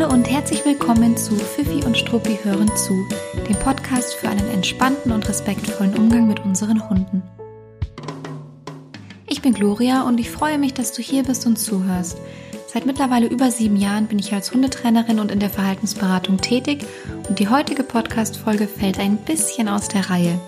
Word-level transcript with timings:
Hallo 0.00 0.14
und 0.14 0.30
herzlich 0.30 0.64
willkommen 0.64 1.14
zu 1.18 1.36
Fifi 1.36 1.84
und 1.84 1.94
Struppi 1.94 2.38
hören 2.42 2.74
zu, 2.74 3.06
dem 3.46 3.56
Podcast 3.56 4.14
für 4.14 4.30
einen 4.30 4.48
entspannten 4.48 5.12
und 5.12 5.28
respektvollen 5.28 5.94
Umgang 5.94 6.26
mit 6.26 6.40
unseren 6.40 6.88
Hunden. 6.88 7.22
Ich 9.26 9.42
bin 9.42 9.52
Gloria 9.52 10.04
und 10.04 10.18
ich 10.18 10.30
freue 10.30 10.56
mich, 10.56 10.72
dass 10.72 10.92
du 10.92 11.02
hier 11.02 11.22
bist 11.22 11.44
und 11.44 11.58
zuhörst. 11.58 12.16
Seit 12.66 12.86
mittlerweile 12.86 13.26
über 13.26 13.50
sieben 13.50 13.76
Jahren 13.76 14.06
bin 14.06 14.18
ich 14.18 14.32
als 14.32 14.54
Hundetrainerin 14.54 15.20
und 15.20 15.30
in 15.30 15.38
der 15.38 15.50
Verhaltensberatung 15.50 16.38
tätig 16.38 16.86
und 17.28 17.38
die 17.38 17.50
heutige 17.50 17.82
Podcast-Folge 17.82 18.68
fällt 18.68 18.98
ein 18.98 19.18
bisschen 19.18 19.68
aus 19.68 19.88
der 19.88 20.08
Reihe. 20.08 20.40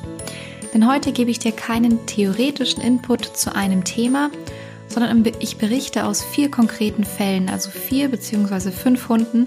Denn 0.73 0.91
heute 0.91 1.12
gebe 1.12 1.30
ich 1.30 1.41
dir 1.41 1.53
keinen 1.53 2.07
theoretischen 2.07 2.82
Input 2.82 3.27
zu 3.27 3.55
einem 3.55 3.84
Thema, 3.84 4.30
sondern 4.93 5.25
ich 5.41 5.57
berichte 5.57 6.05
aus 6.05 6.23
vier 6.23 6.51
konkreten 6.51 7.05
Fällen, 7.05 7.49
also 7.49 7.71
vier 7.71 8.09
bzw. 8.09 8.71
fünf 8.71 9.09
Hunden, 9.09 9.46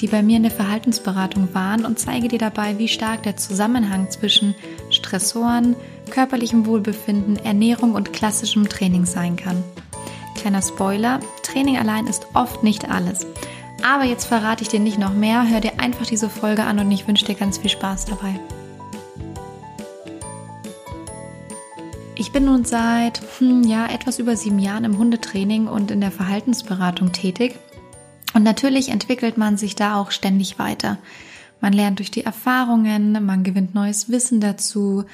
die 0.00 0.06
bei 0.06 0.22
mir 0.22 0.36
in 0.36 0.42
der 0.42 0.52
Verhaltensberatung 0.52 1.48
waren 1.52 1.84
und 1.84 1.98
zeige 1.98 2.28
dir 2.28 2.38
dabei, 2.38 2.78
wie 2.78 2.88
stark 2.88 3.22
der 3.22 3.36
Zusammenhang 3.36 4.10
zwischen 4.10 4.54
Stressoren, 4.90 5.76
körperlichem 6.10 6.66
Wohlbefinden, 6.66 7.36
Ernährung 7.36 7.94
und 7.94 8.12
klassischem 8.12 8.68
Training 8.68 9.06
sein 9.06 9.36
kann. 9.36 9.62
Kleiner 10.36 10.62
Spoiler, 10.62 11.20
Training 11.42 11.78
allein 11.78 12.06
ist 12.06 12.26
oft 12.34 12.62
nicht 12.62 12.90
alles. 12.90 13.26
Aber 13.82 14.04
jetzt 14.04 14.24
verrate 14.24 14.62
ich 14.62 14.68
dir 14.68 14.80
nicht 14.80 14.98
noch 14.98 15.12
mehr, 15.12 15.48
hör 15.48 15.60
dir 15.60 15.78
einfach 15.78 16.06
diese 16.06 16.30
Folge 16.30 16.64
an 16.64 16.78
und 16.78 16.90
ich 16.90 17.06
wünsche 17.06 17.26
dir 17.26 17.34
ganz 17.34 17.58
viel 17.58 17.70
Spaß 17.70 18.06
dabei. 18.06 18.38
Bin 22.34 22.46
nun 22.46 22.64
seit 22.64 23.22
hm, 23.38 23.62
ja, 23.62 23.86
etwas 23.86 24.18
über 24.18 24.36
sieben 24.36 24.58
Jahren 24.58 24.82
im 24.82 24.98
Hundetraining 24.98 25.68
und 25.68 25.92
in 25.92 26.00
der 26.00 26.10
Verhaltensberatung 26.10 27.12
tätig. 27.12 27.54
Und 28.34 28.42
natürlich 28.42 28.88
entwickelt 28.88 29.38
man 29.38 29.56
sich 29.56 29.76
da 29.76 29.94
auch 29.94 30.10
ständig 30.10 30.58
weiter. 30.58 30.98
Man 31.60 31.72
lernt 31.72 32.00
durch 32.00 32.10
die 32.10 32.24
Erfahrungen, 32.24 33.24
man 33.24 33.44
gewinnt 33.44 33.76
neues 33.76 34.10
Wissen 34.10 34.40
dazu, 34.40 35.04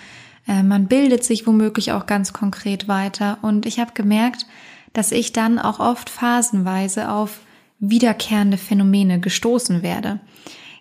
äh, 0.49 0.63
man 0.63 0.87
bildet 0.87 1.23
sich 1.23 1.47
womöglich 1.47 1.93
auch 1.93 2.07
ganz 2.07 2.33
konkret 2.33 2.89
weiter. 2.89 3.37
Und 3.43 3.67
ich 3.67 3.81
habe 3.81 3.93
gemerkt, 3.93 4.47
dass 4.95 5.13
ich 5.13 5.35
dann 5.35 5.59
auch 5.59 5.79
oft 5.79 6.09
phasenweise 6.09 7.11
auf 7.11 7.41
wiederkehrende 7.81 8.57
Phänomene 8.57 9.21
gestoßen 9.21 9.83
werde. 9.83 10.21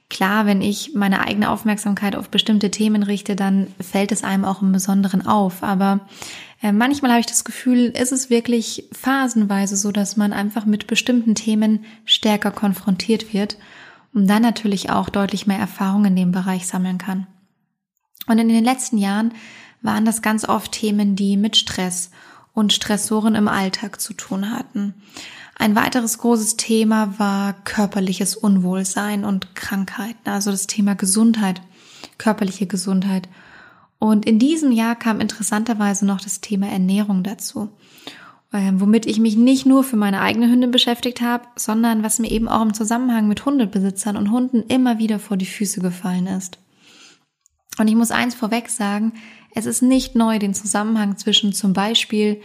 Klar, 0.09 0.47
wenn 0.47 0.61
ich 0.61 0.95
meine 0.95 1.21
eigene 1.21 1.51
Aufmerksamkeit 1.51 2.15
auf 2.15 2.29
bestimmte 2.29 2.71
Themen 2.71 3.03
richte, 3.03 3.35
dann 3.35 3.67
fällt 3.79 4.11
es 4.11 4.23
einem 4.23 4.43
auch 4.43 4.63
im 4.63 4.71
Besonderen 4.71 5.25
auf. 5.25 5.61
Aber 5.61 5.99
äh, 6.63 6.71
manchmal 6.71 7.11
habe 7.11 7.19
ich 7.19 7.27
das 7.27 7.43
Gefühl, 7.43 7.85
ist 7.85 8.11
es 8.11 8.31
wirklich 8.31 8.85
phasenweise 8.91 9.77
so, 9.77 9.91
dass 9.91 10.17
man 10.17 10.33
einfach 10.33 10.65
mit 10.65 10.87
bestimmten 10.87 11.35
Themen 11.35 11.85
stärker 12.05 12.49
konfrontiert 12.49 13.33
wird 13.33 13.57
und 14.13 14.27
dann 14.27 14.41
natürlich 14.41 14.89
auch 14.89 15.09
deutlich 15.09 15.45
mehr 15.45 15.59
Erfahrung 15.59 16.05
in 16.05 16.15
dem 16.15 16.31
Bereich 16.31 16.65
sammeln 16.65 16.97
kann. 16.97 17.27
Und 18.25 18.39
in 18.39 18.49
den 18.49 18.63
letzten 18.63 18.97
Jahren 18.97 19.33
waren 19.81 20.05
das 20.05 20.23
ganz 20.23 20.47
oft 20.47 20.71
Themen, 20.71 21.15
die 21.15 21.37
mit 21.37 21.55
Stress 21.55 22.09
und 22.53 22.73
Stressoren 22.73 23.35
im 23.35 23.47
Alltag 23.47 24.01
zu 24.01 24.13
tun 24.13 24.51
hatten. 24.51 24.95
Ein 25.61 25.75
weiteres 25.75 26.17
großes 26.19 26.55
Thema 26.55 27.19
war 27.19 27.51
körperliches 27.65 28.37
Unwohlsein 28.37 29.25
und 29.25 29.55
Krankheiten, 29.55 30.29
also 30.29 30.51
das 30.51 30.67
Thema 30.67 30.95
Gesundheit, 30.95 31.61
körperliche 32.17 32.65
Gesundheit. 32.65 33.27
Und 33.99 34.25
in 34.25 34.39
diesem 34.39 34.71
Jahr 34.71 34.95
kam 34.95 35.19
interessanterweise 35.19 36.05
noch 36.05 36.21
das 36.21 36.39
Thema 36.39 36.69
Ernährung 36.69 37.23
dazu, 37.23 37.67
ähm, 38.53 38.79
womit 38.79 39.05
ich 39.05 39.19
mich 39.19 39.35
nicht 39.35 39.65
nur 39.65 39.83
für 39.83 39.97
meine 39.97 40.21
eigene 40.21 40.49
Hündin 40.49 40.71
beschäftigt 40.71 41.19
habe, 41.19 41.43
sondern 41.57 42.03
was 42.03 42.19
mir 42.19 42.31
eben 42.31 42.47
auch 42.47 42.61
im 42.61 42.73
Zusammenhang 42.73 43.27
mit 43.27 43.45
Hundebesitzern 43.45 44.15
und 44.15 44.31
Hunden 44.31 44.63
immer 44.69 44.97
wieder 44.97 45.19
vor 45.19 45.35
die 45.35 45.45
Füße 45.45 45.81
gefallen 45.81 46.27
ist. 46.27 46.57
Und 47.77 47.89
ich 47.89 47.95
muss 47.95 48.11
eins 48.11 48.33
vorweg 48.33 48.69
sagen, 48.69 49.11
es 49.53 49.65
ist 49.65 49.81
nicht 49.81 50.15
neu, 50.15 50.39
den 50.39 50.53
Zusammenhang 50.53 51.17
zwischen 51.17 51.51
zum 51.51 51.73
Beispiel 51.73 52.39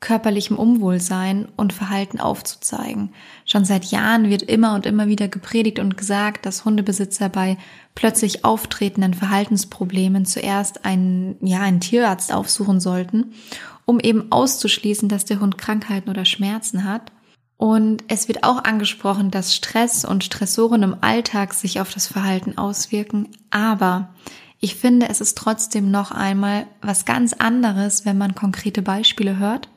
körperlichem 0.00 0.58
Unwohlsein 0.58 1.48
und 1.56 1.74
Verhalten 1.74 2.20
aufzuzeigen. 2.20 3.12
Schon 3.44 3.66
seit 3.66 3.84
Jahren 3.84 4.30
wird 4.30 4.42
immer 4.42 4.74
und 4.74 4.86
immer 4.86 5.08
wieder 5.08 5.28
gepredigt 5.28 5.78
und 5.78 5.98
gesagt, 5.98 6.46
dass 6.46 6.64
Hundebesitzer 6.64 7.28
bei 7.28 7.58
plötzlich 7.94 8.44
auftretenden 8.44 9.12
Verhaltensproblemen 9.12 10.24
zuerst 10.24 10.86
einen, 10.86 11.36
ja, 11.42 11.60
einen 11.60 11.80
Tierarzt 11.80 12.32
aufsuchen 12.32 12.80
sollten, 12.80 13.34
um 13.84 14.00
eben 14.00 14.32
auszuschließen, 14.32 15.10
dass 15.10 15.26
der 15.26 15.40
Hund 15.40 15.58
Krankheiten 15.58 16.08
oder 16.08 16.24
Schmerzen 16.24 16.84
hat. 16.84 17.12
Und 17.58 18.02
es 18.08 18.26
wird 18.26 18.42
auch 18.42 18.64
angesprochen, 18.64 19.30
dass 19.30 19.54
Stress 19.54 20.06
und 20.06 20.24
Stressoren 20.24 20.82
im 20.82 20.96
Alltag 21.02 21.52
sich 21.52 21.78
auf 21.78 21.92
das 21.92 22.06
Verhalten 22.06 22.56
auswirken. 22.56 23.28
Aber 23.50 24.14
ich 24.60 24.76
finde, 24.76 25.10
es 25.10 25.20
ist 25.20 25.36
trotzdem 25.36 25.90
noch 25.90 26.10
einmal 26.10 26.66
was 26.80 27.04
ganz 27.04 27.34
anderes, 27.34 28.06
wenn 28.06 28.16
man 28.16 28.34
konkrete 28.34 28.80
Beispiele 28.80 29.36
hört 29.36 29.68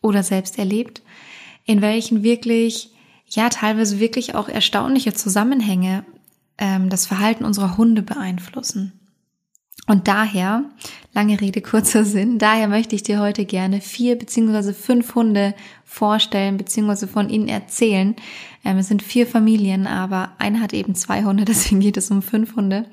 oder 0.00 0.22
selbst 0.22 0.58
erlebt, 0.58 1.02
in 1.64 1.82
welchen 1.82 2.22
wirklich, 2.22 2.90
ja, 3.28 3.48
teilweise 3.48 4.00
wirklich 4.00 4.34
auch 4.34 4.48
erstaunliche 4.48 5.12
Zusammenhänge 5.12 6.04
ähm, 6.58 6.88
das 6.88 7.06
Verhalten 7.06 7.44
unserer 7.44 7.76
Hunde 7.76 8.02
beeinflussen. 8.02 8.92
Und 9.88 10.08
daher, 10.08 10.64
lange 11.12 11.40
Rede, 11.40 11.60
kurzer 11.60 12.04
Sinn, 12.04 12.38
daher 12.38 12.66
möchte 12.66 12.96
ich 12.96 13.04
dir 13.04 13.20
heute 13.20 13.44
gerne 13.44 13.80
vier 13.80 14.18
beziehungsweise 14.18 14.74
fünf 14.74 15.14
Hunde 15.14 15.54
vorstellen 15.84 16.56
beziehungsweise 16.56 17.06
von 17.06 17.30
ihnen 17.30 17.46
erzählen. 17.46 18.16
Ähm, 18.64 18.78
es 18.78 18.88
sind 18.88 19.02
vier 19.02 19.26
Familien, 19.26 19.86
aber 19.86 20.32
eine 20.38 20.60
hat 20.60 20.72
eben 20.72 20.96
zwei 20.96 21.22
Hunde, 21.22 21.44
deswegen 21.46 21.80
geht 21.80 21.96
es 21.96 22.10
um 22.10 22.20
fünf 22.22 22.56
Hunde, 22.56 22.86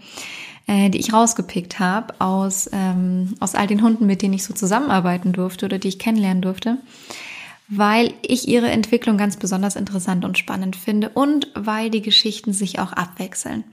äh, 0.68 0.90
die 0.90 1.00
ich 1.00 1.14
rausgepickt 1.14 1.80
habe 1.80 2.14
aus, 2.20 2.70
ähm, 2.72 3.36
aus 3.40 3.56
all 3.56 3.68
den 3.68 3.82
Hunden, 3.82 4.06
mit 4.06 4.22
denen 4.22 4.34
ich 4.34 4.44
so 4.44 4.54
zusammenarbeiten 4.54 5.34
durfte 5.34 5.66
oder 5.66 5.80
die 5.80 5.90
ich 5.90 6.00
kennenlernen 6.00 6.42
durfte, 6.42 6.78
weil 7.68 8.14
ich 8.22 8.48
ihre 8.48 8.70
Entwicklung 8.70 9.18
ganz 9.18 9.38
besonders 9.38 9.76
interessant 9.76 10.26
und 10.26 10.38
spannend 10.38 10.76
finde 10.76 11.10
und 11.10 11.50
weil 11.56 11.90
die 11.90 12.02
Geschichten 12.02 12.54
sich 12.54 12.80
auch 12.80 12.94
abwechseln. 12.94 13.64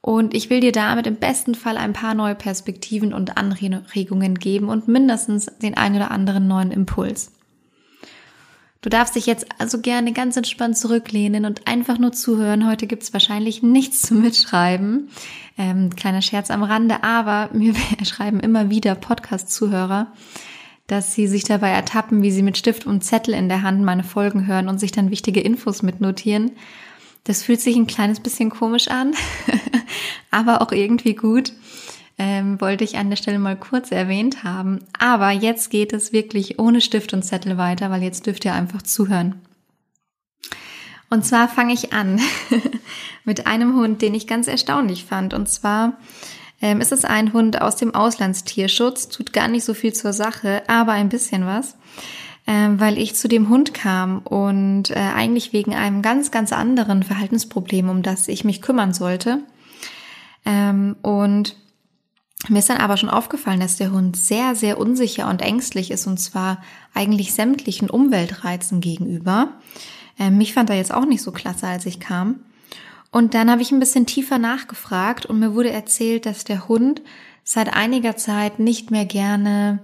Und 0.00 0.34
ich 0.34 0.48
will 0.48 0.60
dir 0.60 0.72
damit 0.72 1.06
im 1.06 1.16
besten 1.16 1.54
Fall 1.54 1.76
ein 1.76 1.92
paar 1.92 2.14
neue 2.14 2.34
Perspektiven 2.34 3.12
und 3.12 3.36
Anregungen 3.36 4.38
geben 4.38 4.68
und 4.68 4.88
mindestens 4.88 5.46
den 5.60 5.76
einen 5.76 5.96
oder 5.96 6.10
anderen 6.10 6.48
neuen 6.48 6.70
Impuls. 6.70 7.32
Du 8.80 8.90
darfst 8.90 9.16
dich 9.16 9.26
jetzt 9.26 9.46
also 9.58 9.80
gerne 9.80 10.12
ganz 10.12 10.36
entspannt 10.36 10.78
zurücklehnen 10.78 11.44
und 11.44 11.66
einfach 11.66 11.98
nur 11.98 12.12
zuhören. 12.12 12.68
Heute 12.68 12.86
gibt's 12.86 13.12
wahrscheinlich 13.12 13.62
nichts 13.62 14.02
zu 14.02 14.14
mitschreiben. 14.14 15.10
Ähm, 15.56 15.90
kleiner 15.96 16.22
Scherz 16.22 16.50
am 16.50 16.62
Rande, 16.62 17.02
aber 17.02 17.50
mir 17.52 17.74
schreiben 18.04 18.38
immer 18.38 18.70
wieder 18.70 18.94
Podcast-Zuhörer, 18.94 20.12
dass 20.86 21.12
sie 21.12 21.26
sich 21.26 21.42
dabei 21.42 21.70
ertappen, 21.70 22.22
wie 22.22 22.30
sie 22.30 22.42
mit 22.42 22.56
Stift 22.56 22.86
und 22.86 23.02
Zettel 23.02 23.34
in 23.34 23.48
der 23.48 23.62
Hand 23.62 23.82
meine 23.82 24.04
Folgen 24.04 24.46
hören 24.46 24.68
und 24.68 24.78
sich 24.78 24.92
dann 24.92 25.10
wichtige 25.10 25.40
Infos 25.40 25.82
mitnotieren. 25.82 26.52
Das 27.24 27.42
fühlt 27.42 27.60
sich 27.60 27.76
ein 27.76 27.88
kleines 27.88 28.20
bisschen 28.20 28.48
komisch 28.48 28.88
an, 28.88 29.12
aber 30.30 30.62
auch 30.62 30.70
irgendwie 30.70 31.14
gut 31.14 31.52
ähm, 32.18 32.60
wollte 32.60 32.84
ich 32.84 32.98
an 32.98 33.10
der 33.10 33.16
Stelle 33.16 33.38
mal 33.38 33.56
kurz 33.56 33.92
erwähnt 33.92 34.42
haben. 34.42 34.80
Aber 34.98 35.30
jetzt 35.30 35.70
geht 35.70 35.92
es 35.92 36.12
wirklich 36.12 36.58
ohne 36.58 36.80
Stift 36.80 37.12
und 37.12 37.22
Zettel 37.22 37.56
weiter, 37.56 37.90
weil 37.90 38.02
jetzt 38.02 38.26
dürft 38.26 38.44
ihr 38.44 38.54
einfach 38.54 38.82
zuhören. 38.82 39.40
Und 41.10 41.24
zwar 41.24 41.48
fange 41.48 41.72
ich 41.72 41.92
an 41.92 42.20
mit 43.24 43.46
einem 43.46 43.74
Hund, 43.76 44.02
den 44.02 44.14
ich 44.14 44.26
ganz 44.26 44.46
erstaunlich 44.46 45.04
fand. 45.04 45.32
Und 45.32 45.48
zwar 45.48 45.96
ähm, 46.60 46.80
ist 46.80 46.92
es 46.92 47.04
ein 47.04 47.32
Hund 47.32 47.62
aus 47.62 47.76
dem 47.76 47.94
Auslandstierschutz, 47.94 49.08
tut 49.08 49.32
gar 49.32 49.48
nicht 49.48 49.64
so 49.64 49.72
viel 49.72 49.92
zur 49.92 50.12
Sache, 50.12 50.62
aber 50.66 50.92
ein 50.92 51.08
bisschen 51.08 51.46
was, 51.46 51.76
ähm, 52.46 52.80
weil 52.80 52.98
ich 52.98 53.14
zu 53.14 53.28
dem 53.28 53.48
Hund 53.48 53.72
kam 53.72 54.18
und 54.18 54.90
äh, 54.90 54.96
eigentlich 54.96 55.52
wegen 55.52 55.74
einem 55.74 56.02
ganz, 56.02 56.30
ganz 56.30 56.52
anderen 56.52 57.04
Verhaltensproblem, 57.04 57.88
um 57.88 58.02
das 58.02 58.28
ich 58.28 58.44
mich 58.44 58.60
kümmern 58.60 58.92
sollte. 58.92 59.42
Ähm, 60.44 60.96
und 61.02 61.56
mir 62.46 62.60
ist 62.60 62.70
dann 62.70 62.78
aber 62.78 62.96
schon 62.96 63.10
aufgefallen, 63.10 63.60
dass 63.60 63.76
der 63.76 63.90
Hund 63.90 64.16
sehr, 64.16 64.54
sehr 64.54 64.78
unsicher 64.78 65.28
und 65.28 65.42
ängstlich 65.42 65.90
ist 65.90 66.06
und 66.06 66.18
zwar 66.18 66.62
eigentlich 66.94 67.34
sämtlichen 67.34 67.90
Umweltreizen 67.90 68.80
gegenüber. 68.80 69.54
Ähm, 70.18 70.38
mich 70.38 70.54
fand 70.54 70.70
er 70.70 70.76
jetzt 70.76 70.94
auch 70.94 71.04
nicht 71.04 71.22
so 71.22 71.32
klasse, 71.32 71.66
als 71.66 71.84
ich 71.84 71.98
kam. 71.98 72.40
Und 73.10 73.34
dann 73.34 73.50
habe 73.50 73.62
ich 73.62 73.72
ein 73.72 73.80
bisschen 73.80 74.06
tiefer 74.06 74.38
nachgefragt 74.38 75.26
und 75.26 75.38
mir 75.38 75.54
wurde 75.54 75.70
erzählt, 75.70 76.26
dass 76.26 76.44
der 76.44 76.68
Hund 76.68 77.02
seit 77.42 77.74
einiger 77.74 78.16
Zeit 78.16 78.58
nicht 78.58 78.90
mehr 78.90 79.06
gerne 79.06 79.80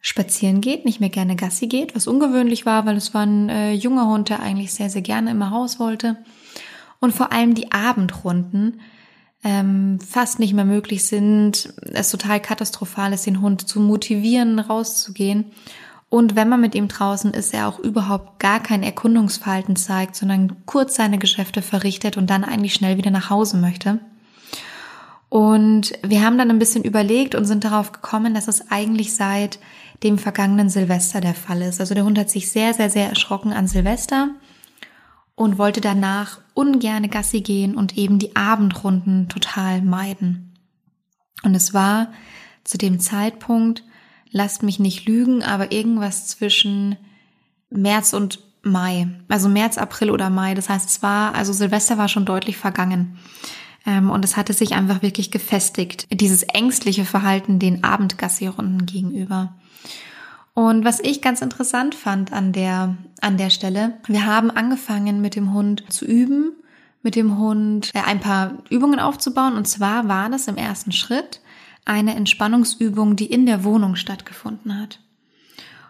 spazieren 0.00 0.60
geht, 0.60 0.84
nicht 0.84 1.00
mehr 1.00 1.08
gerne 1.08 1.34
Gassi 1.34 1.66
geht, 1.66 1.96
was 1.96 2.06
ungewöhnlich 2.06 2.64
war, 2.66 2.86
weil 2.86 2.96
es 2.96 3.14
war 3.14 3.26
ein 3.26 3.48
äh, 3.48 3.72
junger 3.72 4.06
Hund, 4.06 4.28
der 4.28 4.40
eigentlich 4.40 4.72
sehr, 4.72 4.90
sehr 4.90 5.02
gerne 5.02 5.30
immer 5.30 5.48
raus 5.48 5.80
wollte. 5.80 6.16
Und 7.00 7.12
vor 7.12 7.32
allem 7.32 7.54
die 7.54 7.72
Abendrunden 7.72 8.80
ähm, 9.44 9.98
fast 10.00 10.38
nicht 10.38 10.52
mehr 10.52 10.64
möglich 10.64 11.06
sind, 11.06 11.72
es 11.92 12.10
total 12.10 12.40
katastrophal 12.40 13.12
ist, 13.12 13.26
den 13.26 13.40
Hund 13.40 13.68
zu 13.68 13.80
motivieren, 13.80 14.58
rauszugehen. 14.58 15.46
Und 16.10 16.36
wenn 16.36 16.48
man 16.48 16.60
mit 16.60 16.74
ihm 16.74 16.88
draußen 16.88 17.34
ist, 17.34 17.52
er 17.52 17.68
auch 17.68 17.78
überhaupt 17.78 18.40
gar 18.40 18.60
kein 18.60 18.82
Erkundungsverhalten 18.82 19.76
zeigt, 19.76 20.16
sondern 20.16 20.56
kurz 20.64 20.96
seine 20.96 21.18
Geschäfte 21.18 21.60
verrichtet 21.60 22.16
und 22.16 22.30
dann 22.30 22.44
eigentlich 22.44 22.74
schnell 22.74 22.96
wieder 22.96 23.10
nach 23.10 23.30
Hause 23.30 23.58
möchte. 23.58 24.00
Und 25.28 25.92
wir 26.02 26.24
haben 26.24 26.38
dann 26.38 26.50
ein 26.50 26.58
bisschen 26.58 26.84
überlegt 26.84 27.34
und 27.34 27.44
sind 27.44 27.64
darauf 27.64 27.92
gekommen, 27.92 28.32
dass 28.32 28.48
es 28.48 28.70
eigentlich 28.70 29.14
seit 29.14 29.58
dem 30.02 30.16
vergangenen 30.16 30.70
Silvester 30.70 31.20
der 31.20 31.34
Fall 31.34 31.60
ist. 31.60 31.80
Also 31.80 31.94
der 31.94 32.04
Hund 32.04 32.18
hat 32.18 32.30
sich 32.30 32.50
sehr, 32.50 32.72
sehr, 32.72 32.88
sehr 32.88 33.10
erschrocken 33.10 33.52
an 33.52 33.68
Silvester 33.68 34.30
und 35.38 35.56
wollte 35.56 35.80
danach 35.80 36.40
ungerne 36.54 37.08
Gassi 37.08 37.42
gehen 37.42 37.76
und 37.76 37.96
eben 37.96 38.18
die 38.18 38.34
Abendrunden 38.34 39.28
total 39.28 39.82
meiden. 39.82 40.52
Und 41.44 41.54
es 41.54 41.72
war 41.72 42.08
zu 42.64 42.76
dem 42.76 42.98
Zeitpunkt, 42.98 43.84
lasst 44.32 44.64
mich 44.64 44.80
nicht 44.80 45.06
lügen, 45.06 45.44
aber 45.44 45.70
irgendwas 45.70 46.26
zwischen 46.26 46.96
März 47.70 48.14
und 48.14 48.40
Mai. 48.62 49.06
Also 49.28 49.48
März, 49.48 49.78
April 49.78 50.10
oder 50.10 50.28
Mai. 50.28 50.54
Das 50.54 50.68
heißt, 50.68 50.90
es 50.90 51.02
war, 51.04 51.36
also 51.36 51.52
Silvester 51.52 51.96
war 51.98 52.08
schon 52.08 52.24
deutlich 52.24 52.56
vergangen. 52.56 53.16
Ähm, 53.86 54.10
und 54.10 54.24
es 54.24 54.36
hatte 54.36 54.52
sich 54.52 54.72
einfach 54.72 55.02
wirklich 55.02 55.30
gefestigt, 55.30 56.08
dieses 56.10 56.42
ängstliche 56.42 57.04
Verhalten 57.04 57.60
den 57.60 57.84
Abendgassierunden 57.84 58.86
gegenüber. 58.86 59.54
Und 60.58 60.84
was 60.84 60.98
ich 60.98 61.22
ganz 61.22 61.40
interessant 61.40 61.94
fand 61.94 62.32
an 62.32 62.50
der, 62.50 62.96
an 63.20 63.36
der 63.36 63.48
Stelle, 63.48 63.92
wir 64.08 64.26
haben 64.26 64.50
angefangen 64.50 65.20
mit 65.20 65.36
dem 65.36 65.54
Hund 65.54 65.84
zu 65.88 66.04
üben, 66.04 66.50
mit 67.00 67.14
dem 67.14 67.38
Hund 67.38 67.92
äh, 67.94 68.00
ein 68.00 68.18
paar 68.18 68.58
Übungen 68.68 68.98
aufzubauen. 68.98 69.52
Und 69.52 69.68
zwar 69.68 70.08
war 70.08 70.28
das 70.28 70.48
im 70.48 70.56
ersten 70.56 70.90
Schritt 70.90 71.40
eine 71.84 72.16
Entspannungsübung, 72.16 73.14
die 73.14 73.26
in 73.26 73.46
der 73.46 73.62
Wohnung 73.62 73.94
stattgefunden 73.94 74.76
hat. 74.80 74.98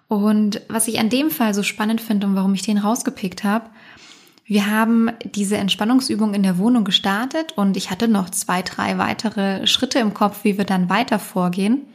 Und 0.07 0.61
was 0.69 0.87
ich 0.87 1.01
an 1.01 1.09
dem 1.09 1.31
Fall 1.31 1.55
so 1.55 1.63
spannend 1.63 2.03
finde 2.03 2.27
und 2.27 2.35
warum 2.35 2.53
ich 2.53 2.61
den 2.61 2.77
rausgepickt 2.77 3.45
habe, 3.45 3.71
wir 4.45 4.67
haben 4.67 5.09
diese 5.25 5.57
Entspannungsübung 5.57 6.35
in 6.35 6.43
der 6.43 6.59
Wohnung 6.59 6.85
gestartet 6.85 7.55
und 7.57 7.79
ich 7.79 7.91
hatte 7.91 8.07
noch 8.07 8.29
zwei, 8.29 8.61
drei 8.61 8.99
weitere 8.99 9.67
Schritte 9.67 9.99
im 10.01 10.13
Kopf, 10.13 10.45
wie 10.45 10.59
wir 10.59 10.67
dann 10.67 10.91
weiter 10.91 11.19
vorgehen. 11.19 11.87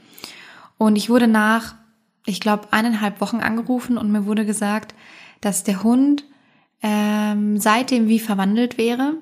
Und 0.80 0.96
ich 0.96 1.12
wurde 1.12 1.28
nach, 1.28 1.76
ich 2.26 2.40
glaube, 2.40 2.68
eineinhalb 2.72 3.22
Wochen 3.22 3.38
angerufen 3.38 3.98
und 3.98 4.12
mir 4.12 4.26
wurde 4.26 4.46
gesagt, 4.46 4.96
dass 5.42 5.64
der 5.64 5.84
Hund 5.84 6.24
ähm, 6.82 7.60
seitdem 7.60 8.08
wie 8.08 8.20
verwandelt 8.20 8.78
wäre 8.78 9.16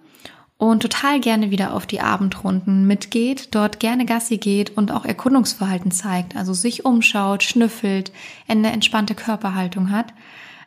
und 0.57 0.81
total 0.81 1.19
gerne 1.19 1.49
wieder 1.49 1.73
auf 1.73 1.87
die 1.87 2.01
Abendrunden 2.01 2.85
mitgeht, 2.85 3.49
dort 3.55 3.79
gerne 3.79 4.05
Gassi 4.05 4.37
geht 4.37 4.77
und 4.77 4.91
auch 4.91 5.05
Erkundungsverhalten 5.05 5.91
zeigt, 5.91 6.35
also 6.35 6.53
sich 6.53 6.85
umschaut, 6.85 7.41
schnüffelt, 7.41 8.11
eine 8.47 8.71
entspannte 8.71 9.15
Körperhaltung 9.15 9.89
hat. 9.89 10.13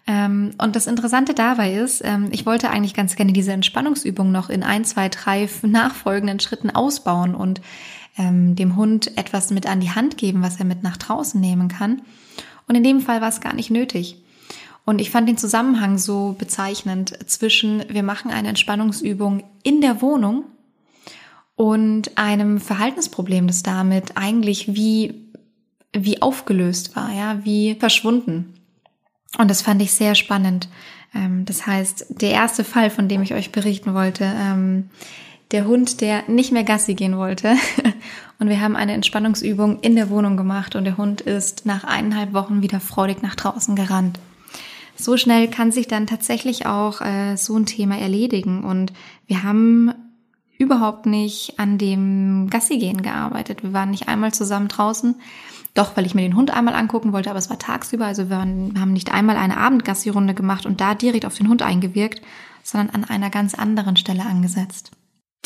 Ähm, 0.06 0.52
und 0.58 0.76
das 0.76 0.86
Interessante 0.86 1.34
dabei 1.34 1.74
ist, 1.74 2.02
ähm, 2.04 2.28
ich 2.30 2.44
wollte 2.44 2.70
eigentlich 2.70 2.94
ganz 2.94 3.16
gerne 3.16 3.32
diese 3.32 3.52
Entspannungsübung 3.52 4.30
noch 4.30 4.50
in 4.50 4.62
ein, 4.62 4.84
zwei, 4.84 5.08
drei 5.08 5.48
nachfolgenden 5.62 6.40
Schritten 6.40 6.70
ausbauen 6.70 7.34
und 7.34 7.60
ähm, 8.18 8.54
dem 8.54 8.76
Hund 8.76 9.16
etwas 9.16 9.50
mit 9.50 9.66
an 9.66 9.80
die 9.80 9.90
Hand 9.90 10.18
geben, 10.18 10.42
was 10.42 10.58
er 10.58 10.66
mit 10.66 10.82
nach 10.82 10.96
draußen 10.96 11.40
nehmen 11.40 11.68
kann. 11.68 12.02
Und 12.68 12.74
in 12.74 12.84
dem 12.84 13.00
Fall 13.00 13.20
war 13.20 13.28
es 13.28 13.40
gar 13.40 13.54
nicht 13.54 13.70
nötig. 13.70 14.18
Und 14.84 15.00
ich 15.00 15.10
fand 15.10 15.28
den 15.28 15.38
Zusammenhang 15.38 15.96
so 15.96 16.34
bezeichnend 16.38 17.18
zwischen, 17.28 17.84
wir 17.88 18.02
machen 18.02 18.30
eine 18.30 18.48
Entspannungsübung 18.48 19.42
in 19.62 19.80
der 19.80 20.02
Wohnung 20.02 20.44
und 21.56 22.18
einem 22.18 22.60
Verhaltensproblem, 22.60 23.46
das 23.46 23.62
damit 23.62 24.16
eigentlich 24.16 24.74
wie, 24.74 25.30
wie 25.94 26.20
aufgelöst 26.20 26.94
war, 26.96 27.10
ja, 27.12 27.44
wie 27.44 27.76
verschwunden. 27.76 28.52
Und 29.38 29.50
das 29.50 29.62
fand 29.62 29.82
ich 29.82 29.92
sehr 29.92 30.14
spannend. 30.14 30.68
Ähm, 31.14 31.44
das 31.44 31.66
heißt, 31.66 32.06
der 32.08 32.30
erste 32.30 32.64
Fall, 32.64 32.90
von 32.90 33.08
dem 33.08 33.22
ich 33.22 33.34
euch 33.34 33.52
berichten 33.52 33.94
wollte, 33.94 34.24
ähm, 34.24 34.90
der 35.50 35.66
Hund, 35.66 36.00
der 36.00 36.28
nicht 36.28 36.52
mehr 36.52 36.64
Gassi 36.64 36.94
gehen 36.94 37.16
wollte. 37.16 37.54
Und 38.38 38.48
wir 38.48 38.60
haben 38.60 38.76
eine 38.76 38.92
Entspannungsübung 38.92 39.80
in 39.80 39.94
der 39.94 40.10
Wohnung 40.10 40.36
gemacht 40.36 40.74
und 40.74 40.84
der 40.84 40.96
Hund 40.96 41.20
ist 41.20 41.66
nach 41.66 41.84
eineinhalb 41.84 42.32
Wochen 42.32 42.62
wieder 42.62 42.80
freudig 42.80 43.22
nach 43.22 43.36
draußen 43.36 43.76
gerannt 43.76 44.18
so 44.96 45.16
schnell 45.16 45.48
kann 45.48 45.72
sich 45.72 45.88
dann 45.88 46.06
tatsächlich 46.06 46.66
auch 46.66 47.00
äh, 47.00 47.36
so 47.36 47.56
ein 47.56 47.66
Thema 47.66 47.98
erledigen. 47.98 48.64
Und 48.64 48.92
wir 49.26 49.42
haben 49.42 49.92
überhaupt 50.56 51.06
nicht 51.06 51.58
an 51.58 51.78
dem 51.78 52.48
Gassi-Gehen 52.48 53.02
gearbeitet. 53.02 53.62
Wir 53.62 53.72
waren 53.72 53.90
nicht 53.90 54.08
einmal 54.08 54.32
zusammen 54.32 54.68
draußen. 54.68 55.16
Doch, 55.74 55.96
weil 55.96 56.06
ich 56.06 56.14
mir 56.14 56.22
den 56.22 56.36
Hund 56.36 56.52
einmal 56.52 56.74
angucken 56.74 57.12
wollte, 57.12 57.30
aber 57.30 57.38
es 57.38 57.50
war 57.50 57.58
tagsüber. 57.58 58.06
Also 58.06 58.30
wir, 58.30 58.38
haben 58.38 58.92
nicht 58.92 59.12
einmal 59.12 59.36
eine 59.36 59.56
Abendgassi-Runde 59.56 60.34
gemacht 60.34 60.66
und 60.66 60.80
da 60.80 60.94
direkt 60.94 61.26
auf 61.26 61.36
den 61.36 61.48
Hund 61.48 61.62
eingewirkt, 61.62 62.22
sondern 62.62 62.90
an 62.90 63.04
einer 63.04 63.28
ganz 63.28 63.54
anderen 63.54 63.96
Stelle 63.96 64.24
angesetzt. 64.24 64.92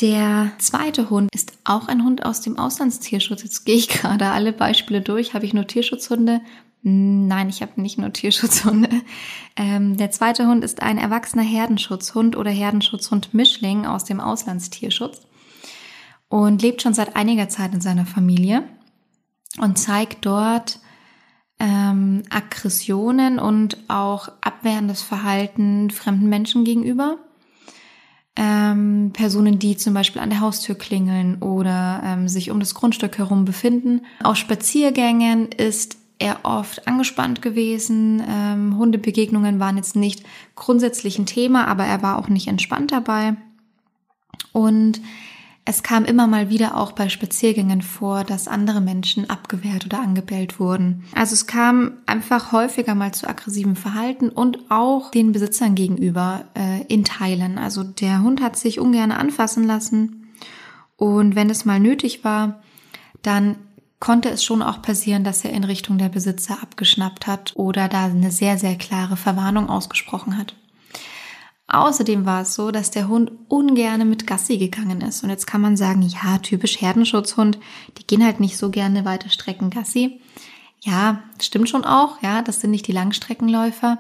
Der 0.01 0.53
zweite 0.59 1.11
Hund 1.11 1.31
ist 1.35 1.53
auch 1.65 1.89
ein 1.89 2.05
Hund 2.05 2.25
aus 2.25 2.43
dem 2.43 2.59
Auslandstierschutz. 2.59 3.43
Jetzt 3.43 3.65
gehe 3.65 3.77
ich 3.77 3.89
gerade 3.89 4.27
alle 4.27 4.53
Beispiele 4.53 5.01
durch. 5.01 5.33
Habe 5.33 5.47
ich 5.47 5.55
nur 5.55 5.67
Tierschutzhunde? 5.67 6.43
Nein, 6.83 7.49
ich 7.49 7.63
habe 7.63 7.81
nicht 7.81 7.99
nur 7.99 8.13
Tierschutzhunde. 8.13 8.91
Ähm, 9.57 9.97
der 9.97 10.11
zweite 10.11 10.47
Hund 10.47 10.63
ist 10.63 10.83
ein 10.83 10.99
erwachsener 10.99 11.43
Herdenschutzhund 11.43 12.37
oder 12.37 12.51
Herdenschutzhund 12.51 13.35
Mischling 13.35 13.87
aus 13.87 14.05
dem 14.05 14.21
Auslandstierschutz 14.21 15.23
und 16.29 16.63
lebt 16.63 16.83
schon 16.83 16.95
seit 16.95 17.17
einiger 17.17 17.49
Zeit 17.49 17.75
in 17.75 17.81
seiner 17.81 18.07
Familie 18.07 18.63
und 19.61 19.79
zeigt 19.79 20.27
dort 20.27 20.81
ähm, 21.61 22.23
Aggressionen 22.31 23.39
und 23.39 23.77
auch 23.89 24.29
abwehrendes 24.41 25.03
Verhalten 25.03 25.91
fremden 25.91 26.29
Menschen 26.29 26.65
gegenüber. 26.65 27.19
Ähm, 28.37 29.11
Personen, 29.13 29.59
die 29.59 29.77
zum 29.77 29.95
Beispiel 29.95 30.23
an 30.23 30.31
der 30.31 30.41
Haustür 30.41 30.77
klingeln 30.77 31.43
oder 31.43 32.01
ähm, 32.05 32.29
sich 32.29 32.53
um 32.53 32.61
das 32.61 32.75
Grundstück 32.75 33.19
herum 33.19 33.45
befinden. 33.45 34.03
Auf 34.23 34.37
Spaziergängen 34.37 35.49
ist 35.51 35.99
er 36.21 36.41
oft 36.45 36.87
angespannt 36.87 37.43
gewesen. 37.43 38.23
Ähm, 38.29 38.77
Hundebegegnungen 38.77 39.59
waren 39.59 39.77
jetzt 39.77 39.97
nicht 39.97 40.25
grundsätzlich 40.55 41.19
ein 41.19 41.27
Thema, 41.27 41.67
aber 41.67 41.85
er 41.85 42.03
war 42.03 42.19
auch 42.19 42.29
nicht 42.29 42.47
entspannt 42.47 42.93
dabei. 42.93 43.37
Und 44.53 45.01
es 45.69 45.83
kam 45.83 46.07
immer 46.07 46.27
mal 46.27 46.49
wieder 46.49 46.79
auch 46.79 46.93
bei 46.93 47.11
Spaziergängen 47.11 47.83
vor, 47.83 48.25
dass 48.25 48.49
andere 48.49 48.81
Menschen 48.81 49.29
abgewehrt 49.29 49.85
oder 49.85 50.01
angebellt 50.01 50.59
wurden. 50.59 51.05
Also 51.15 51.35
es 51.35 51.47
kam 51.47 51.99
einfach 52.07 52.53
häufiger 52.53 52.95
mal 52.95 53.13
zu 53.13 53.29
aggressivem 53.29 53.77
Verhalten 53.77 54.31
und 54.31 54.71
auch 54.71 55.11
den 55.11 55.33
Besitzern 55.33 55.75
gegenüber 55.75 56.47
äh, 56.55 56.85
in 56.89 57.05
Teilen. 57.05 57.59
Also 57.59 57.85
der 57.85 58.23
Hund 58.23 58.41
hat 58.41 58.57
sich 58.57 58.81
ungern 58.81 59.13
anfassen 59.13 59.65
lassen 59.65 60.33
und 60.97 61.37
wenn 61.37 61.51
es 61.51 61.67
mal 61.67 61.81
nötig 61.81 62.25
war, 62.25 62.63
dann 63.21 63.57
konnte 64.01 64.31
es 64.31 64.43
schon 64.43 64.63
auch 64.63 64.81
passieren, 64.81 65.23
dass 65.23 65.45
er 65.45 65.53
in 65.53 65.65
Richtung 65.65 65.99
der 65.99 66.09
Besitzer 66.09 66.63
abgeschnappt 66.63 67.27
hat 67.27 67.53
oder 67.57 67.89
da 67.89 68.07
eine 68.07 68.31
sehr, 68.31 68.57
sehr 68.57 68.77
klare 68.77 69.19
Verwarnung 69.19 69.69
ausgesprochen 69.69 70.39
hat. 70.39 70.55
Außerdem 71.69 72.25
war 72.25 72.43
es 72.43 72.55
so, 72.55 72.71
dass 72.71 72.91
der 72.91 73.09
Hund 73.09 73.31
ungerne 73.49 74.07
mit 74.07 74.27
Gassi 74.27 74.57
gegangen 74.57 75.03
ist. 75.03 75.23
Und 75.23 75.29
jetzt 75.29 75.47
kann 75.47 75.61
man 75.61 75.77
sagen, 75.77 76.01
ja, 76.03 76.39
typisch 76.39 76.81
Herdenschutzhund, 76.81 77.59
die 77.99 78.07
gehen 78.07 78.25
halt 78.25 78.41
nicht 78.41 78.57
so 78.57 78.71
gerne 78.71 79.05
weite 79.05 79.29
Strecken 79.29 79.69
Gassi. 79.69 80.21
Ja, 80.81 81.23
stimmt 81.41 81.69
schon 81.69 81.85
auch, 81.85 82.23
ja, 82.23 82.41
das 82.41 82.61
sind 82.61 82.71
nicht 82.71 82.87
die 82.87 82.93
Langstreckenläufer. 82.93 83.99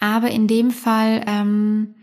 Aber 0.00 0.30
in 0.30 0.46
dem 0.46 0.70
Fall 0.70 1.22
ähm, 1.26 1.94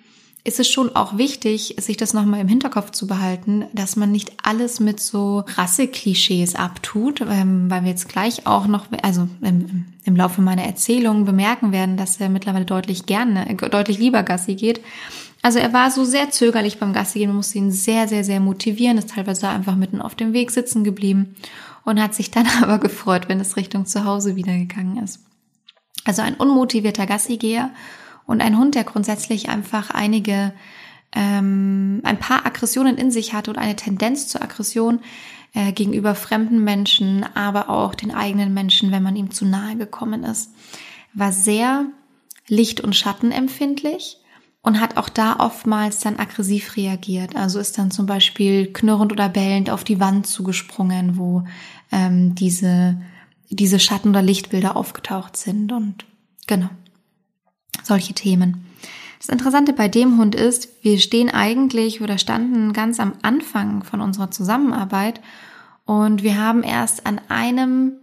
ist 0.46 0.60
es 0.60 0.70
schon 0.70 0.94
auch 0.96 1.18
wichtig, 1.18 1.76
sich 1.80 1.96
das 1.96 2.14
nochmal 2.14 2.42
im 2.42 2.50
Hinterkopf 2.50 2.92
zu 2.92 3.08
behalten, 3.08 3.66
dass 3.72 3.96
man 3.96 4.12
nicht 4.12 4.34
alles 4.44 4.82
mit 4.82 5.00
so 5.00 5.46
Rasseklischees 5.48 6.56
abtut, 6.56 7.22
ähm, 7.22 7.70
weil 7.70 7.84
wir 7.84 7.92
jetzt 7.92 8.10
gleich 8.10 8.46
auch 8.46 8.68
noch, 8.68 8.88
also 9.02 9.30
im, 9.42 9.86
im 10.04 10.16
Laufe 10.16 10.42
meiner 10.42 10.64
Erzählung 10.64 11.24
bemerken 11.24 11.72
werden, 11.72 11.96
dass 11.96 12.20
er 12.20 12.28
mittlerweile 12.28 12.66
deutlich 12.66 13.06
gerne, 13.06 13.56
deutlich 13.56 14.00
lieber 14.00 14.24
Gassi 14.24 14.56
geht. 14.56 14.82
Also 15.42 15.60
er 15.60 15.72
war 15.72 15.92
so 15.92 16.04
sehr 16.04 16.30
zögerlich 16.30 16.78
beim 16.78 16.92
Gassi 16.92 17.20
gehen, 17.20 17.30
man 17.30 17.38
musste 17.38 17.58
ihn 17.58 17.72
sehr, 17.72 18.10
sehr, 18.10 18.26
sehr 18.26 18.42
motivieren, 18.42 18.98
ist 18.98 19.12
teilweise 19.12 19.48
einfach 19.48 19.76
mitten 19.76 20.02
auf 20.02 20.16
dem 20.16 20.34
Weg 20.34 20.52
sitzen 20.52 20.84
geblieben 20.84 21.36
und 21.86 22.02
hat 22.02 22.16
sich 22.16 22.32
dann 22.32 22.48
aber 22.62 22.80
gefreut, 22.80 23.30
wenn 23.30 23.40
es 23.40 23.56
Richtung 23.56 23.86
Zuhause 23.86 24.36
wieder 24.36 24.58
gegangen 24.58 25.02
ist. 25.02 25.22
Also 26.04 26.22
ein 26.22 26.36
unmotivierter 26.36 27.06
Gassigeher 27.06 27.72
und 28.26 28.42
ein 28.42 28.58
Hund, 28.58 28.76
der 28.76 28.84
grundsätzlich 28.84 29.50
einfach 29.50 29.90
einige, 29.90 30.54
ähm, 31.14 32.02
ein 32.04 32.20
paar 32.20 32.46
Aggressionen 32.46 32.98
in 32.98 33.12
sich 33.12 33.34
hat 33.34 33.48
und 33.48 33.58
eine 33.58 33.76
Tendenz 33.76 34.28
zur 34.28 34.42
Aggression 34.42 35.00
äh, 35.54 35.72
gegenüber 35.72 36.16
fremden 36.16 36.64
Menschen, 36.64 37.26
aber 37.36 37.70
auch 37.70 37.96
den 37.96 38.14
eigenen 38.14 38.54
Menschen, 38.54 38.92
wenn 38.92 39.04
man 39.04 39.16
ihm 39.16 39.32
zu 39.32 39.46
nahe 39.46 39.76
gekommen 39.76 40.24
ist, 40.24 40.52
war 41.14 41.32
sehr 41.32 41.86
licht- 42.48 42.82
und 42.82 42.96
schattenempfindlich 42.96 44.18
und 44.62 44.80
hat 44.80 44.98
auch 44.98 45.10
da 45.10 45.38
oftmals 45.40 46.00
dann 46.00 46.18
aggressiv 46.18 46.78
reagiert. 46.78 47.36
Also 47.36 47.60
ist 47.60 47.78
dann 47.78 47.92
zum 47.92 48.06
Beispiel 48.06 48.72
knurrend 48.72 49.12
oder 49.12 49.30
bellend 49.30 49.70
auf 49.70 49.84
die 49.84 50.00
Wand 50.00 50.26
zugesprungen, 50.26 51.18
wo 51.18 51.44
ähm, 51.92 52.34
diese 52.34 52.98
diese 53.54 53.80
Schatten- 53.80 54.10
oder 54.10 54.22
Lichtbilder 54.22 54.76
aufgetaucht 54.76 55.38
sind 55.38 55.72
und 55.72 56.06
genau, 56.48 56.70
solche 57.82 58.14
Themen. 58.14 58.66
Das 59.20 59.30
Interessante 59.30 59.72
bei 59.72 59.88
dem 59.88 60.18
Hund 60.18 60.36
ist, 60.36 60.70
wir 60.84 61.00
stehen 61.00 61.30
eigentlich 61.30 62.02
oder 62.02 62.18
standen 62.18 62.74
ganz 62.74 63.00
am 63.00 63.14
Anfang 63.22 63.84
von 63.84 64.02
unserer 64.02 64.32
Zusammenarbeit 64.32 65.22
und 65.86 66.24
wir 66.24 66.38
haben 66.38 66.62
erst 66.62 67.06
an 67.06 67.22
einem 67.30 67.94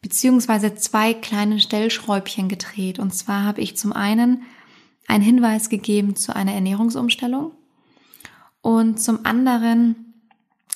beziehungsweise 0.00 0.74
zwei 0.74 1.14
kleinen 1.14 1.60
Stellschräubchen 1.60 2.48
gedreht. 2.48 2.98
Und 2.98 3.14
zwar 3.14 3.44
habe 3.44 3.60
ich 3.60 3.76
zum 3.76 3.92
einen 3.92 4.42
einen 5.06 5.22
Hinweis 5.22 5.68
gegeben 5.68 6.16
zu 6.16 6.34
einer 6.34 6.52
Ernährungsumstellung 6.52 7.52
und 8.62 9.00
zum 9.00 9.26
anderen 9.26 10.14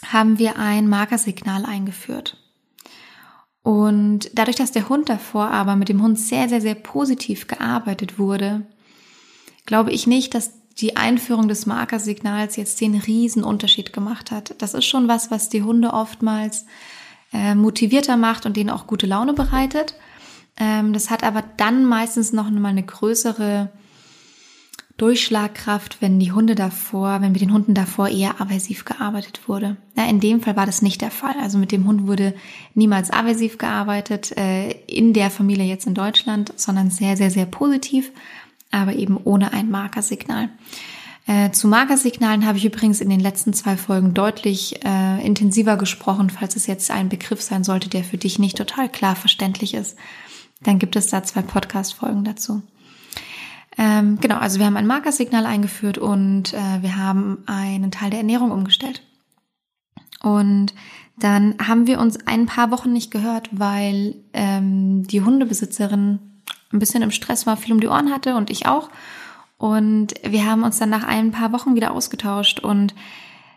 haben 0.05 0.39
wir 0.39 0.59
ein 0.59 0.89
Markersignal 0.89 1.65
eingeführt. 1.65 2.46
Und 3.67 4.31
dadurch, 4.33 4.55
dass 4.55 4.71
der 4.71 4.89
Hund 4.89 5.09
davor 5.09 5.51
aber 5.51 5.75
mit 5.75 5.89
dem 5.89 6.01
Hund 6.01 6.21
sehr, 6.21 6.49
sehr, 6.49 6.61
sehr 6.61 6.77
positiv 6.77 7.49
gearbeitet 7.49 8.17
wurde, 8.17 8.65
glaube 9.67 9.91
ich 9.91 10.07
nicht, 10.07 10.37
dass 10.37 10.53
die 10.79 10.97
Einführung 10.97 11.49
des 11.49 11.67
Markersignals 11.67 12.55
jetzt 12.55 12.81
den 12.81 12.95
riesen 12.95 13.43
Unterschied 13.43 13.93
gemacht 13.93 14.31
hat. 14.31 14.55
Das 14.59 14.73
ist 14.73 14.85
schon 14.85 15.09
was, 15.09 15.33
was 15.33 15.49
die 15.49 15.65
Hunde 15.65 15.93
oftmals 15.95 16.65
äh, 17.33 17.57
motivierter 17.57 18.17
macht 18.17 18.47
und 18.47 18.57
denen 18.57 18.71
auch 18.71 18.87
gute 18.87 19.07
Laune 19.09 19.33
bereitet. 19.33 19.97
Ähm, 20.61 20.93
das 20.93 21.11
hat 21.11 21.25
aber 21.25 21.43
dann 21.57 21.85
meistens 21.85 22.33
noch 22.33 22.49
mal 22.49 22.69
eine 22.69 22.85
größere 22.85 23.73
Durchschlagkraft, 24.97 26.01
wenn 26.01 26.19
die 26.19 26.33
Hunde 26.33 26.55
davor, 26.55 27.21
wenn 27.21 27.33
mit 27.33 27.43
den 27.43 27.53
Hunden 27.53 27.75
davor 27.75 28.09
eher 28.09 28.41
aversiv 28.41 28.87
gearbeitet 28.87 29.47
wurde. 29.47 29.77
Ja, 29.95 30.07
in 30.07 30.21
dem 30.21 30.41
Fall 30.41 30.57
war 30.57 30.65
das 30.65 30.81
nicht 30.81 31.03
der 31.03 31.11
Fall. 31.11 31.35
Also 31.41 31.59
mit 31.59 31.71
dem 31.71 31.87
Hund 31.87 32.07
wurde 32.07 32.35
niemals 32.75 33.11
aversiv 33.11 33.59
gearbeitet, 33.59 34.35
äh, 34.39 34.71
in 34.87 35.13
der 35.13 35.31
Familie 35.31 35.67
jetzt 35.67 35.87
in 35.87 35.95
Deutschland, 35.95 36.53
sondern 36.57 36.91
sehr, 36.91 37.19
sehr, 37.19 37.31
sehr 37.31 37.45
positiv, 37.45 38.11
aber 38.71 38.95
eben 38.95 39.19
ohne 39.23 39.53
ein 39.53 39.71
Markersignal. 39.71 40.49
Äh, 41.27 41.51
zu 41.51 41.69
Markersignalen 41.69 42.47
habe 42.47 42.57
ich 42.57 42.65
übrigens 42.65 43.01
in 43.01 43.11
den 43.11 43.21
letzten 43.21 43.53
zwei 43.53 43.77
Folgen 43.77 44.15
deutlich 44.15 44.83
äh, 44.85 45.27
intensiver 45.27 45.77
gesprochen. 45.77 46.31
Falls 46.31 46.57
es 46.57 46.67
jetzt 46.67 46.91
ein 46.91 47.11
Begriff 47.11 47.43
sein 47.43 47.65
sollte, 47.65 47.91
der 47.91 48.05
für 48.05 48.17
dich 48.17 48.39
nicht 48.39 48.57
total 48.57 48.89
klar 48.89 49.17
verständlich 49.17 49.75
ist, 49.75 49.99
dann 50.63 50.79
gibt 50.79 50.97
es 50.97 51.09
da 51.09 51.23
zwei 51.23 51.43
Podcast-Folgen 51.43 52.25
dazu. 52.25 52.63
Ähm, 53.79 54.19
genau, 54.21 54.37
also 54.37 54.59
wir 54.59 54.67
haben 54.67 54.77
ein 54.77 54.87
Markersignal 54.87 55.45
eingeführt 55.45 55.99
und 55.99 56.55
äh, 56.55 56.83
wir 56.83 56.97
haben 56.97 57.45
einen 57.47 57.91
Teil 57.91 58.11
der 58.11 58.21
Ernährung 58.21 58.51
umgestellt. 58.51 59.03
Und 60.23 60.75
dann 61.19 61.57
haben 61.67 61.87
wir 61.87 62.01
uns 62.01 62.27
ein 62.27 62.47
paar 62.47 62.71
Wochen 62.71 62.93
nicht 62.93 63.11
gehört, 63.11 63.49
weil 63.53 64.17
ähm, 64.33 65.07
die 65.07 65.23
Hundebesitzerin 65.23 66.19
ein 66.73 66.79
bisschen 66.79 67.03
im 67.03 67.11
Stress 67.11 67.47
war, 67.47 67.57
viel 67.57 67.73
um 67.73 67.81
die 67.81 67.89
Ohren 67.89 68.13
hatte 68.13 68.35
und 68.35 68.51
ich 68.51 68.67
auch. 68.67 68.91
Und 69.59 70.15
wir 70.23 70.45
haben 70.45 70.63
uns 70.63 70.79
dann 70.79 70.91
nach 70.91 71.05
ein 71.05 71.31
paar 71.31 71.53
Wochen 71.53 71.75
wieder 71.75 71.93
ausgetauscht 71.93 72.61
und 72.61 72.95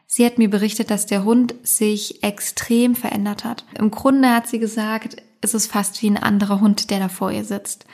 sie 0.05 0.25
hat 0.25 0.37
mir 0.37 0.49
berichtet, 0.49 0.89
dass 0.91 1.05
der 1.05 1.23
Hund 1.23 1.55
sich 1.63 2.23
extrem 2.23 2.95
verändert 2.95 3.43
hat. 3.43 3.65
Im 3.77 3.91
Grunde 3.91 4.29
hat 4.29 4.47
sie 4.47 4.59
gesagt, 4.59 5.17
es 5.41 5.53
ist 5.53 5.71
fast 5.71 6.01
wie 6.01 6.09
ein 6.09 6.17
anderer 6.17 6.61
Hund, 6.61 6.89
der 6.89 6.99
da 6.99 7.09
vor 7.09 7.31
ihr 7.31 7.43
sitzt. 7.43 7.85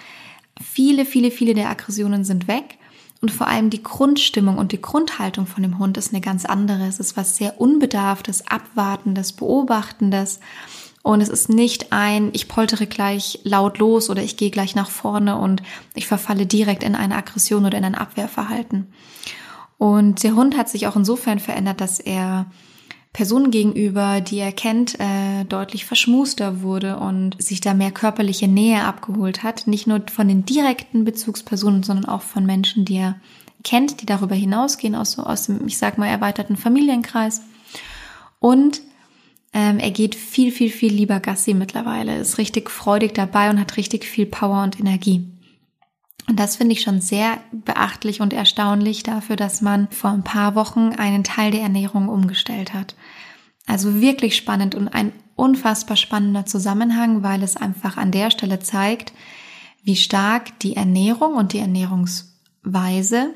Viele, 0.62 1.06
viele, 1.06 1.32
viele 1.32 1.54
der 1.54 1.70
Aggressionen 1.70 2.24
sind 2.24 2.48
weg 2.48 2.78
und 3.22 3.32
vor 3.32 3.48
allem 3.48 3.70
die 3.70 3.84
Grundstimmung 3.84 4.58
und 4.58 4.72
die 4.72 4.82
Grundhaltung 4.82 5.48
von 5.48 5.64
dem 5.64 5.80
Hund 5.80 5.98
ist 5.98 6.14
eine 6.14 6.22
ganz 6.22 6.46
andere. 6.46 6.86
Es 6.86 7.00
ist 7.00 7.18
was 7.18 7.38
sehr 7.38 7.60
Unbedarftes, 7.60 8.48
Abwartendes, 8.48 9.34
Beobachtendes. 9.34 10.40
Und 11.02 11.22
es 11.22 11.30
ist 11.30 11.50
nicht 11.50 11.92
ein, 11.92 12.30
ich 12.34 12.48
poltere 12.48 12.88
gleich 12.88 13.40
laut 13.44 13.78
los 13.78 14.10
oder 14.10 14.24
ich 14.24 14.38
gehe 14.38 14.50
gleich 14.50 14.76
nach 14.76 14.90
vorne 14.90 15.38
und 15.38 15.62
ich 15.94 16.08
verfalle 16.08 16.46
direkt 16.46 16.84
in 16.84 16.96
eine 16.96 17.16
Aggression 17.16 17.66
oder 17.66 17.78
in 17.78 17.86
ein 17.86 17.96
Abwehrverhalten. 17.96 18.88
Und 19.78 20.24
der 20.24 20.36
Hund 20.36 20.58
hat 20.58 20.70
sich 20.70 20.88
auch 20.88 20.96
insofern 20.96 21.40
verändert, 21.40 21.82
dass 21.82 22.00
er 22.00 22.48
Personen 23.16 23.50
gegenüber, 23.50 24.20
die 24.20 24.40
er 24.40 24.52
kennt, 24.52 25.00
äh, 25.00 25.46
deutlich 25.46 25.86
verschmuster 25.86 26.62
wurde 26.62 26.98
und 27.00 27.42
sich 27.42 27.62
da 27.62 27.74
mehr 27.74 27.92
körperliche 27.92 28.50
Nähe 28.50 28.84
abgeholt 28.84 29.42
hat. 29.42 29.68
Nicht 29.68 29.88
nur 29.88 30.02
von 30.12 30.28
den 30.28 30.46
direkten 30.46 31.06
Bezugspersonen, 31.06 31.82
sondern 31.82 32.10
auch 32.10 32.24
von 32.24 32.46
Menschen, 32.46 32.84
die 32.84 32.98
er 32.98 33.16
kennt, 33.64 34.02
die 34.02 34.06
darüber 34.06 34.36
hinausgehen, 34.36 34.96
aus, 34.96 35.18
aus 35.18 35.46
dem, 35.46 35.66
ich 35.66 35.78
sag 35.78 35.98
mal, 35.98 36.08
erweiterten 36.08 36.58
Familienkreis. 36.58 37.42
Und 38.40 38.82
ähm, 39.54 39.80
er 39.80 39.92
geht 39.92 40.16
viel, 40.16 40.52
viel, 40.52 40.70
viel 40.70 40.92
lieber 40.92 41.22
Gassi 41.22 41.54
mittlerweile, 41.54 42.18
ist 42.18 42.38
richtig 42.38 42.70
freudig 42.70 43.14
dabei 43.14 43.50
und 43.50 43.62
hat 43.62 43.78
richtig 43.78 44.04
viel 44.04 44.26
Power 44.26 44.62
und 44.62 44.78
Energie. 44.78 45.26
Und 46.28 46.40
das 46.40 46.56
finde 46.56 46.74
ich 46.74 46.82
schon 46.82 47.02
sehr 47.02 47.38
beachtlich 47.52 48.20
und 48.20 48.34
erstaunlich 48.34 49.04
dafür, 49.04 49.36
dass 49.36 49.62
man 49.62 49.88
vor 49.90 50.10
ein 50.10 50.24
paar 50.24 50.56
Wochen 50.56 50.90
einen 50.98 51.24
Teil 51.24 51.52
der 51.52 51.62
Ernährung 51.62 52.10
umgestellt 52.10 52.74
hat. 52.74 52.96
Also 53.66 54.00
wirklich 54.00 54.36
spannend 54.36 54.76
und 54.76 54.90
ein 54.90 55.12
unfassbar 55.36 55.98
spannender 55.98 56.46
Zusammenhang, 56.46 57.24
weil 57.24 57.44
es 57.44 57.58
einfach 57.58 57.98
an 57.98 58.12
der 58.12 58.32
Stelle 58.32 58.60
zeigt, 58.60 59.14
wie 59.84 59.96
stark 59.96 60.60
die 60.60 60.76
Ernährung 60.76 61.36
und 61.36 61.54
die 61.54 61.60
Ernährungsweise 61.60 63.34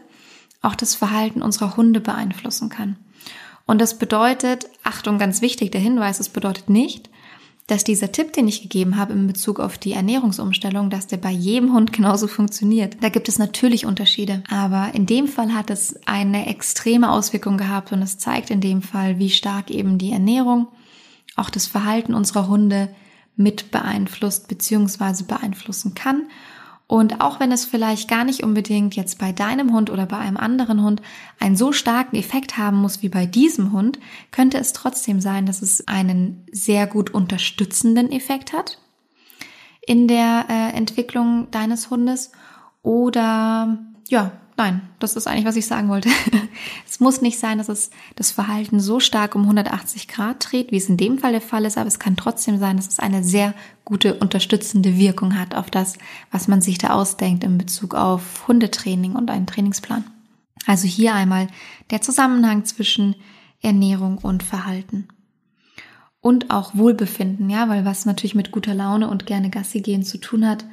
auch 0.61 0.75
das 0.75 0.95
Verhalten 0.95 1.41
unserer 1.41 1.77
Hunde 1.77 1.99
beeinflussen 2.01 2.69
kann. 2.69 2.97
Und 3.65 3.79
das 3.79 3.99
bedeutet, 3.99 4.67
Achtung, 4.83 5.19
ganz 5.19 5.41
wichtig, 5.41 5.71
der 5.71 5.81
Hinweis, 5.81 6.19
es 6.19 6.29
bedeutet 6.29 6.69
nicht, 6.69 7.09
dass 7.69 7.83
dieser 7.83 8.11
Tipp, 8.11 8.33
den 8.33 8.47
ich 8.47 8.63
gegeben 8.63 8.97
habe 8.97 9.13
in 9.13 9.27
Bezug 9.27 9.59
auf 9.59 9.77
die 9.77 9.93
Ernährungsumstellung, 9.93 10.89
dass 10.89 11.05
der 11.05 11.17
bei 11.17 11.29
jedem 11.29 11.73
Hund 11.73 11.93
genauso 11.93 12.27
funktioniert. 12.27 12.97
Da 13.01 13.09
gibt 13.09 13.29
es 13.29 13.37
natürlich 13.37 13.85
Unterschiede. 13.85 14.43
Aber 14.49 14.89
in 14.93 15.05
dem 15.05 15.27
Fall 15.27 15.53
hat 15.53 15.69
es 15.69 15.95
eine 16.07 16.47
extreme 16.47 17.11
Auswirkung 17.11 17.57
gehabt 17.57 17.91
und 17.91 18.01
es 18.01 18.17
zeigt 18.17 18.49
in 18.49 18.59
dem 18.59 18.81
Fall, 18.81 19.19
wie 19.19 19.29
stark 19.29 19.69
eben 19.69 19.99
die 19.99 20.11
Ernährung 20.11 20.67
auch 21.35 21.51
das 21.51 21.67
Verhalten 21.67 22.15
unserer 22.15 22.47
Hunde 22.47 22.89
mit 23.35 23.71
beeinflusst 23.71 24.47
bzw. 24.47 25.23
beeinflussen 25.27 25.93
kann 25.93 26.23
und 26.89 27.21
auch 27.21 27.39
wenn 27.39 27.51
es 27.51 27.65
vielleicht 27.65 28.09
gar 28.09 28.23
nicht 28.23 28.41
unbedingt 28.41 28.95
jetzt 28.95 29.19
bei 29.19 29.31
deinem 29.31 29.73
Hund 29.73 29.91
oder 29.91 30.07
bei 30.07 30.17
einem 30.17 30.37
anderen 30.37 30.81
Hund 30.81 31.03
einen 31.39 31.55
so 31.55 31.71
starken 31.71 32.15
Effekt 32.15 32.57
haben 32.57 32.77
muss 32.77 33.03
wie 33.03 33.09
bei 33.09 33.27
diesem 33.27 33.73
Hund, 33.73 33.99
könnte 34.31 34.57
es 34.57 34.73
trotzdem 34.73 35.21
sein, 35.21 35.45
dass 35.45 35.61
es 35.61 35.87
einen 35.87 36.47
sehr 36.51 36.87
gut 36.87 37.11
unterstützenden 37.11 38.11
Effekt 38.11 38.53
hat 38.53 38.79
in 39.85 40.07
der 40.07 40.45
äh, 40.49 40.75
Entwicklung 40.75 41.51
deines 41.51 41.91
Hundes 41.91 42.31
oder 42.81 43.77
ja, 44.07 44.31
Nein, 44.59 44.81
das 44.99 45.15
ist 45.15 45.25
eigentlich, 45.25 45.45
was 45.45 45.55
ich 45.55 45.67
sagen 45.67 45.87
wollte. 45.87 46.09
es 46.85 46.99
muss 46.99 47.21
nicht 47.21 47.39
sein, 47.39 47.59
dass 47.59 47.69
es 47.69 47.91
das 48.17 48.31
Verhalten 48.31 48.81
so 48.81 48.99
stark 48.99 49.33
um 49.35 49.43
180 49.43 50.09
Grad 50.09 50.51
dreht, 50.51 50.73
wie 50.73 50.75
es 50.75 50.89
in 50.89 50.97
dem 50.97 51.17
Fall 51.17 51.31
der 51.31 51.39
Fall 51.39 51.63
ist, 51.63 51.77
aber 51.77 51.87
es 51.87 51.97
kann 51.97 52.17
trotzdem 52.17 52.59
sein, 52.59 52.75
dass 52.75 52.89
es 52.89 52.99
eine 52.99 53.23
sehr 53.23 53.53
gute 53.85 54.15
unterstützende 54.15 54.97
Wirkung 54.97 55.39
hat 55.39 55.55
auf 55.55 55.71
das, 55.71 55.97
was 56.29 56.49
man 56.49 56.59
sich 56.59 56.77
da 56.77 56.89
ausdenkt 56.89 57.45
in 57.45 57.57
Bezug 57.57 57.95
auf 57.95 58.49
Hundetraining 58.49 59.13
und 59.13 59.31
einen 59.31 59.47
Trainingsplan. 59.47 60.03
Also 60.65 60.89
hier 60.89 61.15
einmal 61.15 61.47
der 61.89 62.01
Zusammenhang 62.01 62.65
zwischen 62.65 63.15
Ernährung 63.61 64.17
und 64.17 64.43
Verhalten. 64.43 65.07
Und 66.19 66.51
auch 66.51 66.75
Wohlbefinden, 66.75 67.49
ja, 67.49 67.69
weil 67.69 67.85
was 67.85 68.05
natürlich 68.05 68.35
mit 68.35 68.51
guter 68.51 68.73
Laune 68.73 69.09
und 69.09 69.25
gerne 69.25 69.49
Gassi 69.51 69.79
gehen 69.79 70.03
zu 70.03 70.17
tun 70.17 70.45
hat, 70.45 70.65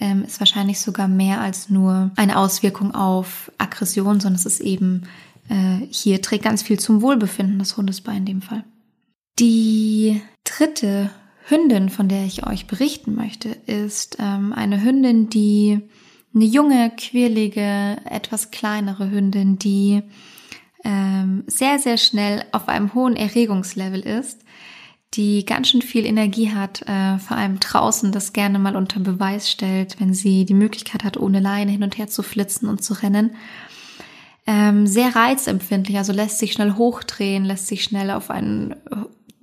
ähm, 0.00 0.24
ist 0.24 0.40
wahrscheinlich 0.40 0.80
sogar 0.80 1.08
mehr 1.08 1.40
als 1.40 1.70
nur 1.70 2.10
eine 2.16 2.38
Auswirkung 2.38 2.94
auf 2.94 3.50
Aggression, 3.58 4.20
sondern 4.20 4.36
es 4.36 4.46
ist 4.46 4.60
eben 4.60 5.02
äh, 5.48 5.86
hier 5.90 6.22
trägt 6.22 6.44
ganz 6.44 6.62
viel 6.62 6.78
zum 6.78 7.02
Wohlbefinden 7.02 7.58
des 7.58 7.76
Hundes 7.76 8.00
bei 8.00 8.16
in 8.16 8.24
dem 8.24 8.42
Fall. 8.42 8.64
Die 9.38 10.20
dritte 10.44 11.10
Hündin, 11.48 11.88
von 11.88 12.08
der 12.08 12.24
ich 12.24 12.46
euch 12.46 12.66
berichten 12.66 13.14
möchte, 13.14 13.48
ist 13.66 14.16
ähm, 14.20 14.52
eine 14.52 14.82
Hündin, 14.82 15.30
die 15.30 15.80
eine 16.34 16.44
junge, 16.44 16.90
quirlige, 16.96 17.96
etwas 18.04 18.50
kleinere 18.50 19.10
Hündin, 19.10 19.58
die 19.58 20.02
ähm, 20.84 21.44
sehr, 21.46 21.78
sehr 21.78 21.96
schnell 21.96 22.44
auf 22.52 22.68
einem 22.68 22.94
hohen 22.94 23.16
Erregungslevel 23.16 24.00
ist 24.00 24.42
die 25.14 25.44
ganz 25.44 25.68
schön 25.68 25.82
viel 25.82 26.04
Energie 26.04 26.52
hat, 26.52 26.82
äh, 26.82 27.18
vor 27.18 27.36
allem 27.36 27.60
draußen 27.60 28.12
das 28.12 28.32
gerne 28.32 28.58
mal 28.58 28.76
unter 28.76 29.00
Beweis 29.00 29.50
stellt, 29.50 30.00
wenn 30.00 30.12
sie 30.12 30.44
die 30.44 30.54
Möglichkeit 30.54 31.04
hat, 31.04 31.16
ohne 31.16 31.40
Leine 31.40 31.70
hin 31.72 31.82
und 31.82 31.96
her 31.96 32.08
zu 32.08 32.22
flitzen 32.22 32.68
und 32.68 32.82
zu 32.82 32.94
rennen. 32.94 33.32
Ähm, 34.46 34.86
sehr 34.86 35.14
reizempfindlich, 35.14 35.98
also 35.98 36.12
lässt 36.12 36.38
sich 36.38 36.52
schnell 36.52 36.74
hochdrehen, 36.74 37.44
lässt 37.44 37.66
sich 37.66 37.84
schnell 37.84 38.10
auf 38.10 38.30
ein 38.30 38.72
äh, 38.90 38.96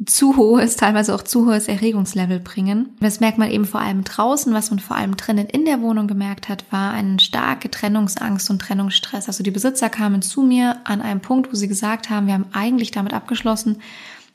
zu 0.06 0.36
hohes, 0.36 0.76
teilweise 0.76 1.16
auch 1.16 1.22
zu 1.22 1.46
hohes 1.46 1.68
Erregungslevel 1.68 2.40
bringen. 2.40 2.90
Das 3.00 3.20
merkt 3.20 3.38
man 3.38 3.50
eben 3.50 3.66
vor 3.66 3.80
allem 3.80 4.04
draußen. 4.04 4.54
Was 4.54 4.70
man 4.70 4.80
vor 4.80 4.98
allem 4.98 5.16
drinnen 5.16 5.48
in 5.48 5.66
der 5.66 5.82
Wohnung 5.82 6.08
gemerkt 6.08 6.50
hat, 6.50 6.66
war 6.70 6.92
eine 6.92 7.20
starke 7.20 7.72
Trennungsangst 7.72 8.50
und 8.50 8.60
Trennungsstress. 8.60 9.28
Also 9.28 9.44
die 9.44 9.52
Besitzer 9.52 9.90
kamen 9.90 10.22
zu 10.22 10.42
mir 10.42 10.78
an 10.84 11.02
einem 11.02 11.22
Punkt, 11.22 11.52
wo 11.52 11.56
sie 11.56 11.68
gesagt 11.68 12.10
haben, 12.10 12.28
wir 12.28 12.34
haben 12.34 12.48
eigentlich 12.52 12.92
damit 12.92 13.14
abgeschlossen, 13.14 13.78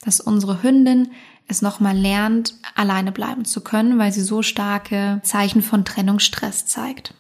dass 0.02 0.21
unsere 0.21 0.62
Hündin 0.62 1.11
es 1.47 1.62
nochmal 1.62 1.97
lernt, 1.97 2.54
alleine 2.75 3.12
bleiben 3.12 3.45
zu 3.45 3.61
können, 3.61 3.99
weil 3.99 4.12
sie 4.12 4.23
so 4.23 4.42
starke 4.42 5.21
Zeichen 5.25 5.62
von 5.62 5.85
Trennungsstress 5.85 6.66
zeigt. 6.66 7.14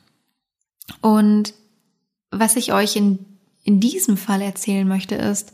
Und 1.00 1.54
was 2.30 2.56
ich 2.56 2.72
euch 2.72 2.96
in, 2.96 3.18
in 3.64 3.80
diesem 3.80 4.16
Fall 4.16 4.40
erzählen 4.40 4.86
möchte, 4.86 5.16
ist, 5.16 5.52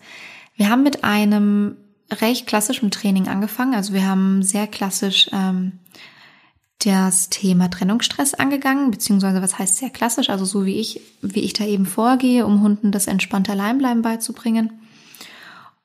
wir 0.57 0.69
haben 0.69 0.83
mit 0.83 1.05
einem 1.05 1.77
recht 2.11 2.47
klassischen 2.47 2.91
Training 2.91 3.29
angefangen. 3.29 3.75
Also 3.75 3.93
wir 3.93 4.07
haben 4.07 4.43
sehr 4.43 4.67
klassisch 4.67 5.29
ähm, 5.33 5.73
das 6.79 7.31
Thema 7.31 7.69
Trennungsstress 7.69 8.35
angegangen, 8.35 8.91
beziehungsweise 8.91 9.43
was 9.43 9.59
heißt 9.59 9.77
sehr 9.77 9.91
klassisch, 9.91 10.31
also 10.31 10.45
so 10.45 10.67
wie 10.67 10.79
ich, 10.79 11.01
wie 11.23 11.41
ich 11.41 11.55
da 11.55 11.65
eben 11.65 11.87
vorgehe, 11.87 12.47
um 12.47 12.63
Hunden 12.63 12.93
das 12.93 13.07
entspannte 13.07 13.53
Alleinbleiben 13.53 14.03
beizubringen. 14.03 14.71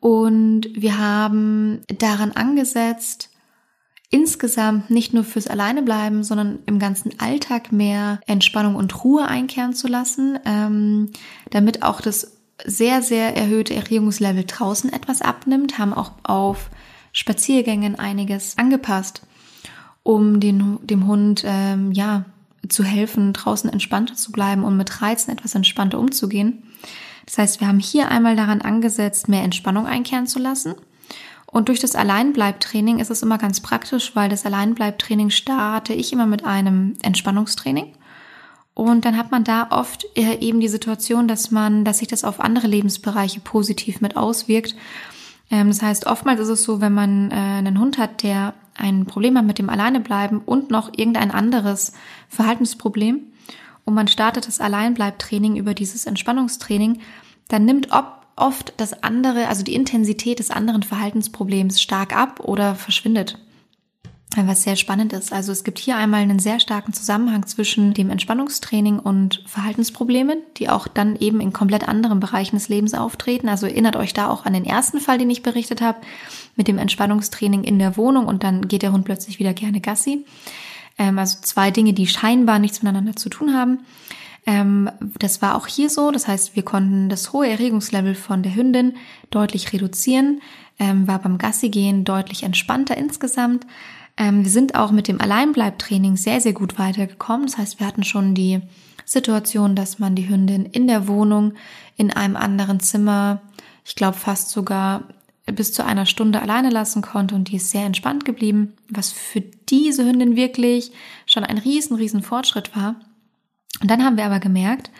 Und 0.01 0.67
wir 0.73 0.97
haben 0.97 1.83
daran 1.87 2.33
angesetzt, 2.33 3.29
insgesamt 4.09 4.91
nicht 4.91 5.13
nur 5.13 5.23
fürs 5.23 5.47
Alleinebleiben, 5.47 6.25
sondern 6.25 6.59
im 6.65 6.79
ganzen 6.79 7.17
Alltag 7.19 7.71
mehr 7.71 8.19
Entspannung 8.27 8.75
und 8.75 9.03
Ruhe 9.05 9.25
einkehren 9.25 9.73
zu 9.73 9.87
lassen, 9.87 10.37
ähm, 10.43 11.11
damit 11.49 11.83
auch 11.83 12.01
das 12.01 12.37
sehr, 12.65 13.01
sehr 13.01 13.37
erhöhte 13.37 13.73
Erregungslevel 13.73 14.43
draußen 14.45 14.91
etwas 14.91 15.21
abnimmt, 15.21 15.79
haben 15.79 15.93
auch 15.93 16.11
auf 16.23 16.69
Spaziergängen 17.13 17.97
einiges 17.97 18.57
angepasst 18.57 19.21
um 20.03 20.39
den, 20.39 20.79
dem 20.83 21.07
Hund 21.07 21.43
ähm, 21.45 21.91
ja 21.91 22.25
zu 22.67 22.83
helfen, 22.83 23.33
draußen 23.33 23.69
entspannter 23.69 24.15
zu 24.15 24.31
bleiben 24.31 24.63
und 24.63 24.77
mit 24.77 25.01
Reizen 25.01 25.31
etwas 25.31 25.55
entspannter 25.55 25.99
umzugehen. 25.99 26.63
Das 27.25 27.37
heißt, 27.37 27.59
wir 27.59 27.67
haben 27.67 27.79
hier 27.79 28.09
einmal 28.09 28.35
daran 28.35 28.61
angesetzt, 28.61 29.27
mehr 29.27 29.43
Entspannung 29.43 29.85
einkehren 29.85 30.27
zu 30.27 30.39
lassen. 30.39 30.75
Und 31.45 31.67
durch 31.67 31.79
das 31.79 31.95
Alleinbleibtraining 31.95 32.99
ist 32.99 33.11
es 33.11 33.23
immer 33.23 33.37
ganz 33.37 33.59
praktisch, 33.59 34.15
weil 34.15 34.29
das 34.29 34.45
Alleinbleibtraining 34.45 35.29
starte 35.29 35.93
ich 35.93 36.13
immer 36.13 36.25
mit 36.25 36.45
einem 36.45 36.95
Entspannungstraining. 37.01 37.93
Und 38.73 39.03
dann 39.03 39.17
hat 39.17 39.31
man 39.31 39.43
da 39.43 39.67
oft 39.69 40.05
eben 40.15 40.61
die 40.61 40.69
Situation, 40.69 41.27
dass 41.27 41.51
man, 41.51 41.83
dass 41.83 41.97
sich 41.97 42.07
das 42.07 42.23
auf 42.23 42.39
andere 42.39 42.67
Lebensbereiche 42.67 43.41
positiv 43.41 43.99
mit 43.99 44.15
auswirkt. 44.15 44.75
Ähm, 45.51 45.67
das 45.67 45.81
heißt, 45.81 46.07
oftmals 46.07 46.39
ist 46.39 46.47
es 46.47 46.63
so, 46.63 46.79
wenn 46.79 46.93
man 46.93 47.31
äh, 47.31 47.35
einen 47.35 47.79
Hund 47.79 47.97
hat, 47.97 48.23
der 48.23 48.53
ein 48.77 49.05
Problem 49.05 49.37
hat 49.37 49.45
mit 49.45 49.59
dem 49.59 49.69
Alleinebleiben 49.69 50.39
und 50.39 50.71
noch 50.71 50.89
irgendein 50.95 51.31
anderes 51.31 51.91
Verhaltensproblem 52.29 53.30
und 53.91 53.95
man 53.95 54.07
startet 54.07 54.47
das 54.47 54.61
Alleinbleibtraining 54.61 55.57
über 55.57 55.73
dieses 55.73 56.05
Entspannungstraining, 56.05 57.01
dann 57.49 57.65
nimmt 57.65 57.89
oft 58.37 58.73
das 58.77 59.03
andere, 59.03 59.47
also 59.47 59.63
die 59.63 59.75
Intensität 59.75 60.39
des 60.39 60.49
anderen 60.49 60.83
Verhaltensproblems 60.83 61.81
stark 61.81 62.15
ab 62.15 62.39
oder 62.39 62.75
verschwindet 62.75 63.37
was 64.37 64.63
sehr 64.63 64.77
spannend 64.77 65.11
ist. 65.11 65.33
Also 65.33 65.51
es 65.51 65.63
gibt 65.65 65.77
hier 65.77 65.97
einmal 65.97 66.21
einen 66.21 66.39
sehr 66.39 66.59
starken 66.59 66.93
Zusammenhang 66.93 67.45
zwischen 67.47 67.93
dem 67.93 68.09
Entspannungstraining 68.09 68.99
und 68.99 69.43
Verhaltensproblemen, 69.45 70.37
die 70.57 70.69
auch 70.69 70.87
dann 70.87 71.17
eben 71.17 71.41
in 71.41 71.51
komplett 71.51 71.87
anderen 71.87 72.21
Bereichen 72.21 72.55
des 72.55 72.69
Lebens 72.69 72.93
auftreten. 72.93 73.49
Also 73.49 73.65
erinnert 73.65 73.97
euch 73.97 74.13
da 74.13 74.29
auch 74.29 74.45
an 74.45 74.53
den 74.53 74.65
ersten 74.65 74.99
Fall, 75.01 75.17
den 75.17 75.29
ich 75.29 75.43
berichtet 75.43 75.81
habe, 75.81 75.99
mit 76.55 76.69
dem 76.69 76.77
Entspannungstraining 76.77 77.65
in 77.65 77.77
der 77.77 77.97
Wohnung 77.97 78.25
und 78.25 78.43
dann 78.43 78.69
geht 78.69 78.83
der 78.83 78.93
Hund 78.93 79.03
plötzlich 79.03 79.39
wieder 79.39 79.53
gerne 79.53 79.81
Gassi. 79.81 80.25
Ähm, 81.01 81.17
also 81.17 81.39
zwei 81.41 81.71
Dinge, 81.71 81.93
die 81.93 82.05
scheinbar 82.05 82.59
nichts 82.59 82.83
miteinander 82.83 83.15
zu 83.15 83.27
tun 83.29 83.55
haben. 83.55 83.79
Ähm, 84.45 84.87
das 85.17 85.41
war 85.41 85.55
auch 85.55 85.65
hier 85.65 85.89
so. 85.89 86.11
Das 86.11 86.27
heißt, 86.27 86.55
wir 86.55 86.63
konnten 86.63 87.09
das 87.09 87.33
hohe 87.33 87.49
Erregungslevel 87.49 88.13
von 88.13 88.43
der 88.43 88.53
Hündin 88.53 88.93
deutlich 89.31 89.73
reduzieren, 89.73 90.41
ähm, 90.77 91.07
war 91.07 91.17
beim 91.17 91.39
Gassi 91.39 91.69
gehen 91.69 92.03
deutlich 92.03 92.43
entspannter 92.43 92.95
insgesamt. 92.97 93.65
Ähm, 94.15 94.43
wir 94.43 94.51
sind 94.51 94.75
auch 94.75 94.91
mit 94.91 95.07
dem 95.07 95.19
Alleinbleibtraining 95.19 96.17
sehr, 96.17 96.39
sehr 96.39 96.53
gut 96.53 96.77
weitergekommen. 96.77 97.47
Das 97.47 97.57
heißt, 97.57 97.79
wir 97.79 97.87
hatten 97.87 98.03
schon 98.03 98.35
die 98.35 98.61
Situation, 99.03 99.75
dass 99.75 99.97
man 99.97 100.13
die 100.13 100.29
Hündin 100.29 100.67
in 100.67 100.85
der 100.85 101.07
Wohnung, 101.07 101.53
in 101.97 102.11
einem 102.11 102.35
anderen 102.35 102.79
Zimmer, 102.79 103.41
ich 103.83 103.95
glaube 103.95 104.17
fast 104.17 104.51
sogar 104.51 105.05
bis 105.45 105.73
zu 105.73 105.83
einer 105.83 106.05
Stunde 106.05 106.41
alleine 106.41 106.69
lassen 106.69 107.01
konnte 107.01 107.35
und 107.35 107.49
die 107.49 107.55
ist 107.55 107.71
sehr 107.71 107.85
entspannt 107.85 108.25
geblieben, 108.25 108.73
was 108.89 109.11
für 109.11 109.41
diese 109.41 110.05
Hündin 110.05 110.35
wirklich 110.35 110.91
schon 111.25 111.43
ein 111.43 111.57
riesen, 111.57 111.95
riesen 111.95 112.21
Fortschritt 112.21 112.75
war. 112.75 112.95
Und 113.81 113.89
dann 113.89 114.03
haben 114.03 114.17
wir 114.17 114.25
aber 114.25 114.39
gemerkt, 114.39 114.91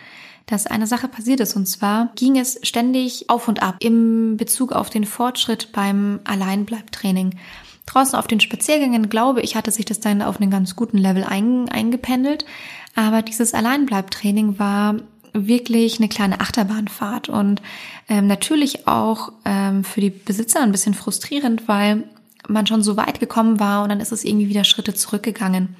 dass 0.48 0.68
eine 0.68 0.88
Sache 0.88 1.08
passiert 1.08 1.40
ist 1.40 1.56
und 1.56 1.68
zwar 1.68 2.12
ging 2.16 2.38
es 2.38 2.60
ständig 2.64 3.30
auf 3.30 3.48
und 3.48 3.62
ab 3.62 3.76
im 3.80 4.38
Bezug 4.38 4.72
auf 4.72 4.90
den 4.90 5.06
Fortschritt 5.06 5.72
beim 5.72 6.20
Alleinbleibtraining. 6.24 7.36
Draußen 7.86 8.18
auf 8.18 8.28
den 8.28 8.40
Spaziergängen, 8.40 9.10
glaube 9.10 9.42
ich, 9.42 9.56
hatte 9.56 9.72
sich 9.72 9.86
das 9.86 10.00
dann 10.00 10.22
auf 10.22 10.40
einen 10.40 10.52
ganz 10.52 10.76
guten 10.76 10.98
Level 10.98 11.24
ein, 11.24 11.70
eingependelt. 11.70 12.46
Aber 12.96 13.22
dieses 13.22 13.54
Alleinbleibtraining 13.54 14.60
war 14.60 14.96
wirklich 15.34 16.00
eine 16.00 16.10
kleine 16.10 16.42
Achterbahnfahrt 16.42 17.30
und 17.30 17.62
ähm, 18.10 18.28
natürlich 18.28 18.88
auch 18.88 19.32
ähm, 19.46 19.84
für 19.84 20.02
die 20.02 20.10
Besitzer 20.10 20.62
ein 20.62 20.72
bisschen 20.72 20.94
frustrierend, 20.94 21.68
weil 21.68 22.04
man 22.48 22.68
schon 22.68 22.84
so 22.84 22.98
weit 22.98 23.20
gekommen 23.20 23.60
war 23.60 23.84
und 23.84 23.90
dann 23.90 24.00
ist 24.00 24.12
es 24.12 24.24
irgendwie 24.24 24.50
wieder 24.50 24.64
Schritte 24.64 24.94
zurückgegangen. 24.94 25.76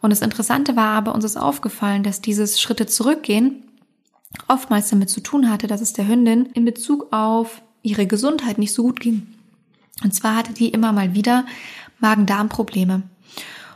Und 0.00 0.10
das 0.10 0.20
Interessante 0.20 0.76
war 0.76 0.96
aber, 0.96 1.14
uns 1.14 1.24
ist 1.24 1.36
aufgefallen, 1.36 2.02
dass 2.02 2.20
dieses 2.20 2.60
Schritte 2.60 2.86
zurückgehen 2.86 3.64
oftmals 4.48 4.90
damit 4.90 5.10
zu 5.10 5.20
tun 5.20 5.50
hatte, 5.50 5.66
dass 5.66 5.80
es 5.80 5.92
der 5.92 6.08
Hündin 6.08 6.46
in 6.46 6.64
Bezug 6.64 7.12
auf 7.12 7.62
ihre 7.82 8.06
Gesundheit 8.06 8.58
nicht 8.58 8.72
so 8.72 8.82
gut 8.82 9.00
ging. 9.00 9.26
Und 10.02 10.12
zwar 10.12 10.36
hatte 10.36 10.52
die 10.52 10.68
immer 10.68 10.92
mal 10.92 11.14
wieder 11.14 11.46
Magen-Darm-Probleme. 12.00 13.02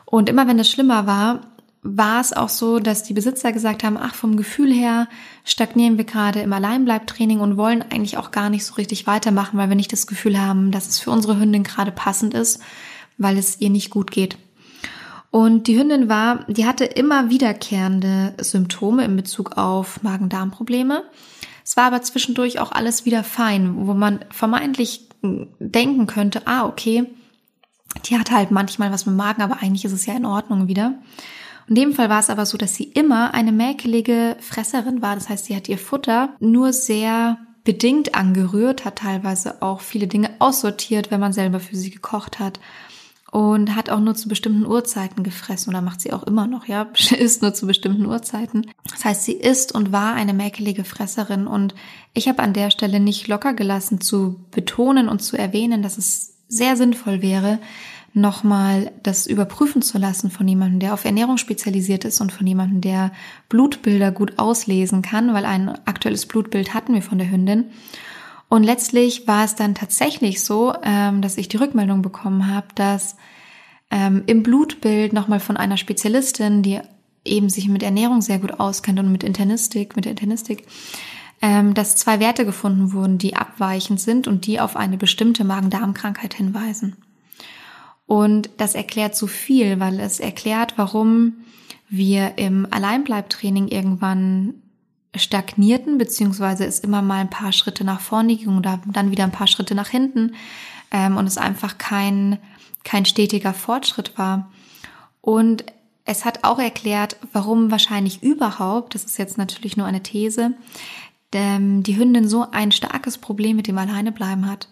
Und 0.05 0.29
immer 0.29 0.49
wenn 0.49 0.59
es 0.59 0.71
schlimmer 0.71 1.07
war, 1.07 1.43
war 1.83 2.21
es 2.21 2.33
auch 2.33 2.49
so, 2.49 2.81
dass 2.81 3.05
die 3.05 3.15
Besitzer 3.15 3.53
gesagt 3.53 3.85
haben, 3.85 3.97
ach, 3.97 4.15
vom 4.15 4.37
Gefühl 4.37 4.73
her 4.73 5.09
stagnieren 5.45 5.97
wir 5.97 6.05
gerade 6.05 6.41
im 6.41 6.53
Alleinbleibtraining 6.53 7.41
und 7.41 7.57
wollen 7.57 7.83
eigentlich 7.83 8.17
auch 8.17 8.31
gar 8.31 8.51
nicht 8.51 8.65
so 8.65 8.75
richtig 8.75 9.07
weitermachen, 9.07 9.59
weil 9.59 9.69
wir 9.69 9.77
nicht 9.77 9.93
das 9.93 10.07
Gefühl 10.07 10.41
haben, 10.41 10.71
dass 10.71 10.89
es 10.89 10.99
für 10.99 11.11
unsere 11.11 11.39
Hündin 11.39 11.63
gerade 11.63 11.93
passend 11.93 12.35
ist, 12.35 12.61
weil 13.17 13.39
es 13.39 13.61
ihr 13.61 13.71
nicht 13.71 13.91
gut 13.91 14.11
geht. 14.11 14.39
Und 15.31 15.67
die 15.67 15.79
Hündin 15.79 16.09
war, 16.09 16.45
die 16.49 16.67
hatte 16.67 16.85
immer 16.85 17.31
wiederkehrende 17.31 18.35
Symptome 18.39 19.05
in 19.05 19.15
Bezug 19.15 19.57
auf 19.57 20.03
Magen-Darm-Probleme. 20.03 21.05
Es 21.65 21.77
war 21.77 21.85
aber 21.85 22.03
zwischendurch 22.03 22.61
auch 22.61 22.73
alles 22.73 23.05
wieder 23.05 23.23
fein, 23.23 23.87
wo 23.87 23.93
man 23.93 24.25
vermeintlich 24.31 25.09
denken 25.23 26.07
könnte, 26.07 26.43
ah, 26.47 26.65
okay, 26.65 27.05
die 28.07 28.19
hat 28.19 28.31
halt 28.31 28.51
manchmal 28.51 28.91
was 28.91 29.07
mit 29.07 29.17
Magen, 29.17 29.43
aber 29.43 29.59
eigentlich 29.61 29.85
ist 29.85 29.93
es 29.93 30.07
ja 30.07 30.15
in 30.15 30.25
Ordnung 30.25 30.69
wieder. 30.69 30.95
In 31.69 31.75
dem 31.75 31.93
Fall 31.93 32.09
war 32.09 32.21
es 32.21 32.31
aber 32.31 32.47
so, 32.47 32.57
dass 32.57 32.75
sie 32.75 32.85
immer 32.85 33.35
eine 33.35 33.53
mäkelige 33.53 34.37
Fresserin 34.41 35.03
war. 35.03 35.15
Das 35.15 35.29
heißt, 35.29 35.47
sie 35.47 35.57
hat 35.57 35.69
ihr 35.69 35.79
Futter 35.79 36.31
nur 36.41 36.73
sehr 36.73 37.39
bedingt 37.65 38.15
angerührt, 38.15 38.87
hat 38.87 38.97
teilweise 38.97 39.61
auch 39.61 39.81
viele 39.81 40.07
Dinge 40.07 40.31
aussortiert, 40.39 41.11
wenn 41.11 41.21
man 41.21 41.35
selber 41.35 41.61
für 41.61 41.77
sie 41.77 41.91
gekocht 41.91 42.39
hat 42.39 42.59
und 43.31 43.77
hat 43.77 43.91
auch 43.91 44.01
nur 44.01 44.15
zu 44.15 44.29
bestimmten 44.29 44.65
Uhrzeiten 44.65 45.23
gefressen 45.23 45.69
oder 45.69 45.83
macht 45.83 46.01
sie 46.01 46.15
auch 46.15 46.23
immer 46.23 46.47
noch, 46.47 46.67
ja, 46.67 46.89
isst 47.19 47.43
nur 47.43 47.53
zu 47.53 47.67
bestimmten 47.67 48.07
Uhrzeiten. 48.07 48.71
Das 48.91 49.05
heißt, 49.05 49.25
sie 49.25 49.35
ist 49.35 49.75
und 49.75 49.93
war 49.93 50.15
eine 50.15 50.33
mäkelige 50.33 50.85
Fresserin 50.85 51.47
und 51.47 51.75
ich 52.15 52.29
habe 52.29 52.43
an 52.43 52.55
der 52.55 52.71
Stelle 52.71 53.01
nicht 53.01 53.29
locker 53.29 53.53
gelassen 53.53 54.01
zu 54.01 54.41
betonen 54.51 55.09
und 55.09 55.21
zu 55.21 55.37
erwähnen, 55.37 55.83
dass 55.83 55.99
es 55.99 56.37
sehr 56.49 56.77
sinnvoll 56.77 57.21
wäre, 57.21 57.59
nochmal 58.21 58.93
das 59.03 59.27
überprüfen 59.27 59.83
zu 59.83 59.99
lassen 59.99 60.31
von 60.31 60.47
jemandem, 60.47 60.81
der 60.81 60.95
auf 60.95 61.05
Ernährung 61.05 61.39
spezialisiert 61.39 62.05
ist 62.05 62.21
und 62.21 62.33
von 62.33 62.47
jemandem, 62.47 62.81
der 62.81 63.13
Blutbilder 63.49 64.13
gut 64.13 64.39
auslesen 64.39 65.03
kann, 65.03 65.35
weil 65.35 65.45
ein 65.45 65.69
aktuelles 65.87 66.27
Blutbild 66.27 66.75
hatten 66.75 66.95
wir 66.95 67.03
von 67.03 67.19
der 67.19 67.31
Hündin. 67.31 67.67
Und 68.49 68.63
letztlich 68.63 69.27
war 69.27 69.45
es 69.45 69.55
dann 69.55 69.75
tatsächlich 69.75 70.43
so, 70.43 70.75
ähm, 70.83 71.21
dass 71.21 71.37
ich 71.37 71.49
die 71.49 71.59
Rückmeldung 71.59 72.03
bekommen 72.03 72.53
habe, 72.53 72.69
dass 72.75 73.17
ähm, 73.91 74.23
im 74.27 74.43
Blutbild 74.43 75.13
nochmal 75.13 75.41
von 75.41 75.57
einer 75.57 75.77
Spezialistin, 75.77 76.63
die 76.63 76.81
eben 77.25 77.51
sich 77.51 77.69
mit 77.69 77.83
Ernährung 77.83 78.23
sehr 78.23 78.39
gut 78.39 78.59
auskennt 78.59 78.99
und 78.99 79.13
mit 79.13 79.23
Internistik, 79.23 79.97
mit 79.97 80.07
der 80.07 80.13
Internistik, 80.13 80.65
ähm, 81.43 81.75
dass 81.75 81.97
zwei 81.97 82.21
Werte 82.21 82.45
gefunden 82.45 82.93
wurden, 82.93 83.19
die 83.19 83.37
abweichend 83.37 84.01
sind 84.01 84.27
und 84.27 84.47
die 84.47 84.61
auf 84.61 84.77
eine 84.77 84.97
bestimmte 84.97 85.45
Magen-Darm-Krankheit 85.45 86.35
hinweisen. 86.35 86.97
Und 88.09 88.49
das 88.57 88.75
erklärt 88.75 89.15
so 89.15 89.27
viel, 89.27 89.81
weil 89.81 90.01
es 90.01 90.19
erklärt, 90.19 90.73
warum 90.77 91.45
wir 91.91 92.39
im 92.39 92.67
Alleinbleibtraining 92.71 93.69
irgendwann 93.69 94.55
stagnierten, 95.15 95.99
beziehungsweise 95.99 96.65
es 96.65 96.81
immer 96.81 97.03
mal 97.03 97.21
ein 97.21 97.29
paar 97.29 97.53
Schritte 97.53 97.85
nach 97.85 98.01
vorne 98.01 98.35
ging 98.35 98.57
oder 98.57 98.81
dann 98.87 99.11
wieder 99.11 99.25
ein 99.25 99.31
paar 99.31 99.47
Schritte 99.47 99.75
nach 99.75 99.91
hinten 99.91 100.35
ähm, 100.91 101.19
und 101.19 101.27
es 101.27 101.37
einfach 101.37 101.77
kein, 101.77 102.39
kein 102.83 103.05
stetiger 103.05 103.53
Fortschritt 103.53 104.17
war. 104.17 104.51
Und 105.21 105.67
es 106.07 106.25
hat 106.25 106.45
auch 106.45 106.59
erklärt, 106.59 107.17
warum 107.35 107.71
wahrscheinlich 107.71 108.23
überhaupt, 108.23 108.95
das 108.95 109.05
ist 109.05 109.19
jetzt 109.19 109.37
natürlich 109.37 109.77
nur 109.77 109.87
eine 109.87 110.03
These, 110.03 110.55
ähm, 111.33 111.83
die 111.83 111.99
Hündin 111.99 112.27
so 112.27 112.47
ein 112.53 112.73
starkes 112.73 113.19
Problem 113.19 113.57
mit 113.57 113.67
dem 113.67 113.77
Alleinebleiben 113.77 114.51
hat. 114.51 114.71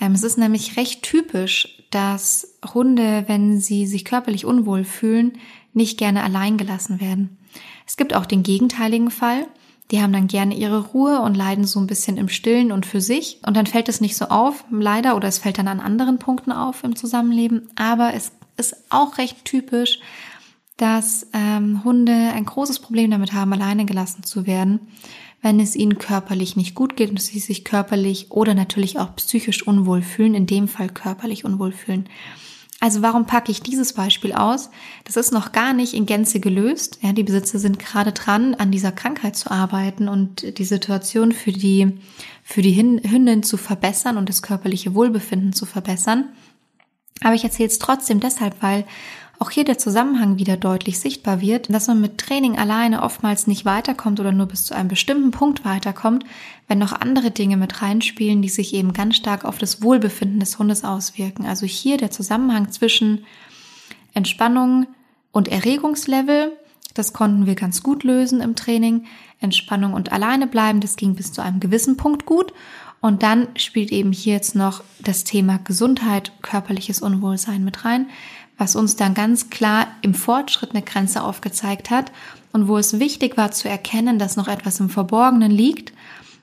Ähm, 0.00 0.12
es 0.12 0.22
ist 0.22 0.38
nämlich 0.38 0.76
recht 0.76 1.02
typisch, 1.02 1.79
dass 1.90 2.58
Hunde, 2.74 3.24
wenn 3.26 3.60
sie 3.60 3.86
sich 3.86 4.04
körperlich 4.04 4.44
unwohl 4.44 4.84
fühlen, 4.84 5.32
nicht 5.72 5.98
gerne 5.98 6.22
allein 6.22 6.56
gelassen 6.56 7.00
werden. 7.00 7.36
Es 7.86 7.96
gibt 7.96 8.14
auch 8.14 8.26
den 8.26 8.42
gegenteiligen 8.42 9.10
Fall. 9.10 9.46
Die 9.90 10.00
haben 10.00 10.12
dann 10.12 10.28
gerne 10.28 10.54
ihre 10.54 10.78
Ruhe 10.78 11.20
und 11.20 11.36
leiden 11.36 11.64
so 11.64 11.80
ein 11.80 11.88
bisschen 11.88 12.16
im 12.16 12.28
Stillen 12.28 12.70
und 12.70 12.86
für 12.86 13.00
sich. 13.00 13.40
Und 13.44 13.56
dann 13.56 13.66
fällt 13.66 13.88
es 13.88 14.00
nicht 14.00 14.16
so 14.16 14.26
auf, 14.26 14.64
leider, 14.70 15.16
oder 15.16 15.26
es 15.26 15.38
fällt 15.38 15.58
dann 15.58 15.66
an 15.66 15.80
anderen 15.80 16.18
Punkten 16.18 16.52
auf 16.52 16.84
im 16.84 16.94
Zusammenleben. 16.94 17.68
Aber 17.74 18.14
es 18.14 18.30
ist 18.56 18.76
auch 18.90 19.18
recht 19.18 19.44
typisch, 19.44 19.98
dass 20.76 21.26
ähm, 21.32 21.82
Hunde 21.82 22.12
ein 22.12 22.46
großes 22.46 22.78
Problem 22.78 23.10
damit 23.10 23.32
haben, 23.32 23.52
alleine 23.52 23.84
gelassen 23.84 24.22
zu 24.22 24.46
werden, 24.46 24.80
wenn 25.42 25.60
es 25.60 25.76
ihnen 25.76 25.98
körperlich 25.98 26.56
nicht 26.56 26.74
gut 26.74 26.96
geht 26.96 27.10
und 27.10 27.20
sie 27.20 27.38
sich 27.38 27.64
körperlich 27.64 28.30
oder 28.30 28.54
natürlich 28.54 28.98
auch 28.98 29.16
psychisch 29.16 29.66
unwohl 29.66 30.02
fühlen, 30.02 30.34
in 30.34 30.46
dem 30.46 30.68
Fall 30.68 30.88
körperlich 30.88 31.44
unwohl 31.44 31.72
fühlen. 31.72 32.08
Also 32.82 33.02
warum 33.02 33.26
packe 33.26 33.52
ich 33.52 33.60
dieses 33.60 33.92
Beispiel 33.92 34.32
aus? 34.32 34.70
Das 35.04 35.16
ist 35.16 35.32
noch 35.32 35.52
gar 35.52 35.74
nicht 35.74 35.92
in 35.92 36.06
Gänze 36.06 36.40
gelöst. 36.40 36.98
Ja, 37.02 37.12
die 37.12 37.22
Besitzer 37.22 37.58
sind 37.58 37.78
gerade 37.78 38.12
dran, 38.12 38.54
an 38.54 38.70
dieser 38.70 38.90
Krankheit 38.90 39.36
zu 39.36 39.50
arbeiten 39.50 40.08
und 40.08 40.58
die 40.58 40.64
Situation 40.64 41.32
für 41.32 41.52
die, 41.52 41.98
für 42.42 42.62
die 42.62 42.74
Hündin 42.74 43.42
zu 43.42 43.58
verbessern 43.58 44.16
und 44.16 44.30
das 44.30 44.40
körperliche 44.40 44.94
Wohlbefinden 44.94 45.52
zu 45.52 45.66
verbessern. 45.66 46.30
Aber 47.22 47.34
ich 47.34 47.44
erzähle 47.44 47.68
es 47.68 47.78
trotzdem 47.78 48.18
deshalb, 48.18 48.62
weil 48.62 48.86
auch 49.40 49.50
hier 49.50 49.64
der 49.64 49.78
Zusammenhang 49.78 50.36
wieder 50.38 50.58
deutlich 50.58 51.00
sichtbar 51.00 51.40
wird, 51.40 51.72
dass 51.72 51.88
man 51.88 51.98
mit 51.98 52.18
Training 52.18 52.58
alleine 52.58 53.02
oftmals 53.02 53.46
nicht 53.46 53.64
weiterkommt 53.64 54.20
oder 54.20 54.32
nur 54.32 54.44
bis 54.44 54.64
zu 54.64 54.74
einem 54.74 54.88
bestimmten 54.88 55.30
Punkt 55.30 55.64
weiterkommt, 55.64 56.24
wenn 56.68 56.78
noch 56.78 56.92
andere 56.92 57.30
Dinge 57.30 57.56
mit 57.56 57.80
reinspielen, 57.80 58.42
die 58.42 58.50
sich 58.50 58.74
eben 58.74 58.92
ganz 58.92 59.16
stark 59.16 59.46
auf 59.46 59.56
das 59.56 59.82
Wohlbefinden 59.82 60.40
des 60.40 60.58
Hundes 60.58 60.84
auswirken. 60.84 61.46
Also 61.46 61.64
hier 61.64 61.96
der 61.96 62.10
Zusammenhang 62.10 62.70
zwischen 62.70 63.24
Entspannung 64.12 64.86
und 65.32 65.48
Erregungslevel, 65.48 66.52
das 66.92 67.14
konnten 67.14 67.46
wir 67.46 67.54
ganz 67.54 67.82
gut 67.82 68.04
lösen 68.04 68.42
im 68.42 68.56
Training. 68.56 69.06
Entspannung 69.40 69.94
und 69.94 70.12
alleine 70.12 70.48
bleiben, 70.48 70.80
das 70.80 70.96
ging 70.96 71.14
bis 71.14 71.32
zu 71.32 71.40
einem 71.40 71.60
gewissen 71.60 71.96
Punkt 71.96 72.26
gut. 72.26 72.52
Und 73.00 73.22
dann 73.22 73.48
spielt 73.56 73.90
eben 73.90 74.12
hier 74.12 74.34
jetzt 74.34 74.54
noch 74.54 74.82
das 74.98 75.24
Thema 75.24 75.58
Gesundheit, 75.64 76.32
körperliches 76.42 77.00
Unwohlsein 77.00 77.64
mit 77.64 77.86
rein 77.86 78.10
was 78.60 78.76
uns 78.76 78.94
dann 78.94 79.14
ganz 79.14 79.48
klar 79.48 79.86
im 80.02 80.12
Fortschritt 80.12 80.72
eine 80.72 80.82
Grenze 80.82 81.24
aufgezeigt 81.24 81.88
hat 81.88 82.12
und 82.52 82.68
wo 82.68 82.76
es 82.76 83.00
wichtig 83.00 83.38
war 83.38 83.52
zu 83.52 83.70
erkennen, 83.70 84.18
dass 84.18 84.36
noch 84.36 84.48
etwas 84.48 84.80
im 84.80 84.90
Verborgenen 84.90 85.50
liegt, 85.50 85.94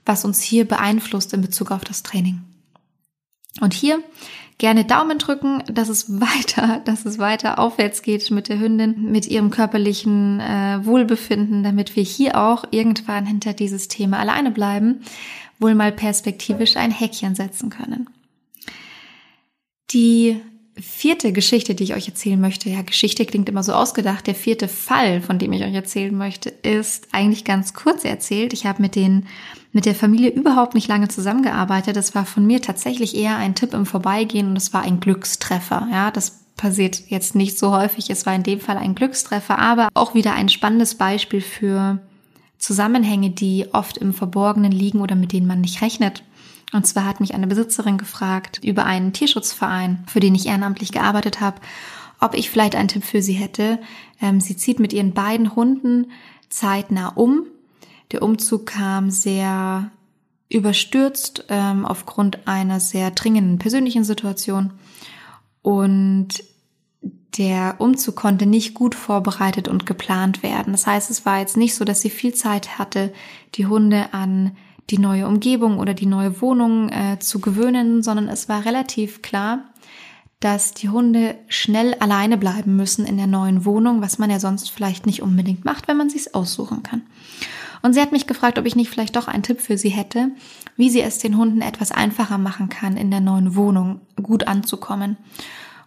was 0.04 0.26
uns 0.26 0.42
hier 0.42 0.68
beeinflusst 0.68 1.34
in 1.34 1.42
Bezug 1.42 1.70
auf 1.70 1.84
das 1.86 2.02
Training. 2.02 2.42
Und 3.62 3.76
hier 3.76 4.02
gerne 4.58 4.84
Daumen 4.84 5.20
drücken, 5.20 5.64
dass 5.72 5.90
es 5.90 6.10
weiter, 6.20 6.82
dass 6.86 7.06
es 7.06 7.20
weiter 7.20 7.60
aufwärts 7.60 8.02
geht 8.02 8.32
mit 8.32 8.50
der 8.50 8.60
Hündin, 8.60 9.12
mit 9.12 9.28
ihrem 9.28 9.52
körperlichen 9.52 10.40
äh, 10.40 10.80
Wohlbefinden, 10.84 11.62
damit 11.62 11.96
wir 11.96 12.04
hier 12.04 12.42
auch 12.42 12.66
irgendwann 12.72 13.28
hinter 13.28 13.54
dieses 13.54 13.90
Thema 13.90 14.18
alleine 14.18 14.50
bleiben, 14.50 15.02
wohl 15.60 15.76
mal 15.76 15.92
perspektivisch 15.92 16.78
ein 16.78 16.92
Häkchen 16.92 17.36
setzen 17.36 17.70
können. 17.70 18.10
Die 19.92 20.42
vierte 20.82 21.32
Geschichte, 21.32 21.76
die 21.76 21.84
ich 21.84 21.96
euch 21.96 22.08
erzählen 22.08 22.40
möchte, 22.40 22.70
ja, 22.70 22.82
Geschichte 22.82 23.26
klingt 23.26 23.50
immer 23.50 23.64
so 23.64 23.74
ausgedacht. 23.74 24.28
Der 24.28 24.36
vierte 24.36 24.68
Fall, 24.68 25.22
von 25.22 25.40
dem 25.40 25.54
ich 25.54 25.64
euch 25.64 25.74
erzählen 25.74 26.16
möchte, 26.16 26.50
ist 26.50 27.08
eigentlich 27.12 27.44
ganz 27.46 27.74
kurz 27.74 28.04
erzählt. 28.06 28.54
Ich 28.54 28.66
habe 28.66 28.82
mit 28.82 28.96
den 28.96 29.28
mit 29.74 29.86
der 29.86 29.96
Familie 29.96 30.32
überhaupt 30.32 30.74
nicht 30.74 30.88
lange 30.88 31.08
zusammengearbeitet. 31.08 31.96
Das 31.96 32.16
war 32.16 32.26
von 32.26 32.48
mir 32.48 32.62
tatsächlich 32.62 33.16
eher 33.16 33.38
ein 33.38 33.54
Tipp 33.54 33.74
im 33.74 33.86
Vorbeigehen 33.86 34.48
und 34.48 34.56
es 34.56 34.74
war 34.74 34.82
ein 34.82 35.00
Glückstreffer. 35.00 35.88
Ja, 35.92 36.10
das 36.10 36.40
passiert 36.56 37.04
jetzt 37.10 37.36
nicht 37.36 37.60
so 37.60 37.72
häufig. 37.72 38.10
Es 38.10 38.26
war 38.26 38.34
in 38.34 38.44
dem 38.44 38.60
Fall 38.60 38.78
ein 38.78 38.96
Glückstreffer, 38.96 39.60
aber 39.60 39.90
auch 39.94 40.16
wieder 40.16 40.34
ein 40.34 40.50
spannendes 40.50 40.96
Beispiel 40.96 41.42
für 41.42 42.00
Zusammenhänge, 42.58 43.30
die 43.30 43.68
oft 43.72 43.98
im 43.98 44.14
Verborgenen 44.14 44.72
liegen 44.72 45.00
oder 45.00 45.16
mit 45.16 45.32
denen 45.32 45.48
man 45.48 45.62
nicht 45.62 45.82
rechnet. 45.82 46.24
Und 46.74 46.86
zwar 46.86 47.06
hat 47.06 47.20
mich 47.20 47.34
eine 47.34 47.48
Besitzerin 47.48 47.98
gefragt 47.98 48.60
über 48.64 48.86
einen 48.86 49.14
Tierschutzverein, 49.14 50.04
für 50.08 50.20
den 50.20 50.36
ich 50.36 50.48
ehrenamtlich 50.48 50.92
gearbeitet 50.92 51.40
habe, 51.40 51.62
ob 52.20 52.34
ich 52.34 52.50
vielleicht 52.50 52.76
einen 52.76 52.90
Tipp 52.90 53.04
für 53.04 53.22
sie 53.22 53.34
hätte. 53.34 53.80
Ähm, 54.22 54.42
sie 54.42 54.58
zieht 54.58 54.80
mit 54.80 54.92
ihren 54.92 55.14
beiden 55.14 55.56
Hunden 55.56 56.12
zeitnah 56.50 57.10
um. 57.10 57.46
Der 58.12 58.22
Umzug 58.22 58.66
kam 58.66 59.12
sehr 59.12 59.92
überstürzt 60.50 61.46
ähm, 61.50 61.86
aufgrund 61.86 62.48
einer 62.48 62.80
sehr 62.80 63.12
dringenden 63.12 63.60
persönlichen 63.60 64.04
Situation. 64.04 64.74
Und 65.62 66.44
der 67.38 67.76
Umzug 67.80 68.16
konnte 68.16 68.46
nicht 68.46 68.74
gut 68.74 68.96
vorbereitet 68.96 69.68
und 69.68 69.86
geplant 69.86 70.42
werden. 70.44 70.72
Das 70.74 70.88
heißt, 70.88 71.10
es 71.12 71.26
war 71.26 71.40
jetzt 71.40 71.58
nicht 71.58 71.76
so, 71.76 71.86
dass 71.86 72.02
sie 72.02 72.10
viel 72.10 72.34
Zeit 72.34 72.80
hatte, 72.80 73.14
die 73.56 73.68
Hunde 73.68 74.14
an 74.14 74.56
die 74.90 75.00
neue 75.00 75.28
Umgebung 75.28 75.80
oder 75.80 75.94
die 75.94 76.06
neue 76.06 76.42
Wohnung 76.42 76.90
äh, 76.90 77.20
zu 77.20 77.40
gewöhnen, 77.40 78.04
sondern 78.04 78.30
es 78.30 78.48
war 78.48 78.66
relativ 78.66 79.22
klar, 79.22 79.66
dass 80.40 80.74
die 80.74 80.90
Hunde 80.90 81.36
schnell 81.48 81.96
alleine 81.96 82.38
bleiben 82.38 82.76
müssen 82.76 83.06
in 83.06 83.18
der 83.18 83.28
neuen 83.28 83.66
Wohnung, 83.66 84.02
was 84.02 84.20
man 84.20 84.30
ja 84.30 84.40
sonst 84.40 84.70
vielleicht 84.70 85.06
nicht 85.06 85.22
unbedingt 85.22 85.66
macht, 85.66 85.88
wenn 85.88 85.98
man 85.98 86.10
sich's 86.10 86.34
aussuchen 86.34 86.84
kann. 86.84 87.02
Und 87.82 87.94
sie 87.94 88.02
hat 88.02 88.12
mich 88.12 88.28
gefragt, 88.28 88.58
ob 88.58 88.66
ich 88.66 88.76
nicht 88.76 88.90
vielleicht 88.90 89.16
doch 89.16 89.28
einen 89.28 89.44
Tipp 89.44 89.62
für 89.62 89.78
sie 89.78 89.90
hätte, 89.90 90.32
wie 90.78 90.90
sie 90.90 91.02
es 91.02 91.20
den 91.20 91.38
Hunden 91.38 91.62
etwas 91.62 91.92
einfacher 91.92 92.38
machen 92.38 92.70
kann, 92.70 92.98
in 92.98 93.12
der 93.12 93.22
neuen 93.22 93.56
Wohnung 93.56 94.02
gut 94.22 94.48
anzukommen. 94.48 95.18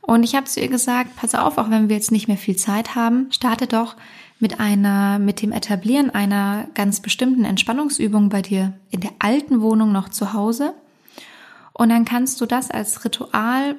Und 0.00 0.24
ich 0.24 0.34
habe 0.34 0.46
zu 0.46 0.60
ihr 0.60 0.68
gesagt, 0.68 1.16
pass 1.16 1.34
auf, 1.34 1.58
auch 1.58 1.70
wenn 1.70 1.88
wir 1.88 1.96
jetzt 1.96 2.10
nicht 2.10 2.26
mehr 2.26 2.36
viel 2.36 2.56
Zeit 2.56 2.94
haben, 2.94 3.26
starte 3.30 3.66
doch 3.66 3.96
mit 4.40 4.58
einer, 4.58 5.18
mit 5.18 5.42
dem 5.42 5.52
Etablieren 5.52 6.10
einer 6.10 6.66
ganz 6.74 7.00
bestimmten 7.00 7.44
Entspannungsübung 7.44 8.30
bei 8.30 8.42
dir 8.42 8.72
in 8.90 9.00
der 9.00 9.12
alten 9.18 9.60
Wohnung 9.60 9.92
noch 9.92 10.08
zu 10.08 10.32
Hause. 10.32 10.74
Und 11.72 11.90
dann 11.90 12.04
kannst 12.04 12.40
du 12.40 12.46
das 12.46 12.70
als 12.70 13.04
Ritual 13.04 13.76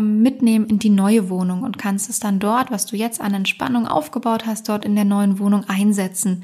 mitnehmen 0.00 0.66
in 0.66 0.80
die 0.80 0.90
neue 0.90 1.30
Wohnung 1.30 1.62
und 1.62 1.78
kannst 1.78 2.10
es 2.10 2.18
dann 2.18 2.40
dort, 2.40 2.72
was 2.72 2.86
du 2.86 2.96
jetzt 2.96 3.20
an 3.20 3.32
Entspannung 3.32 3.86
aufgebaut 3.86 4.44
hast, 4.44 4.68
dort 4.68 4.84
in 4.84 4.96
der 4.96 5.04
neuen 5.04 5.38
Wohnung 5.38 5.64
einsetzen. 5.68 6.42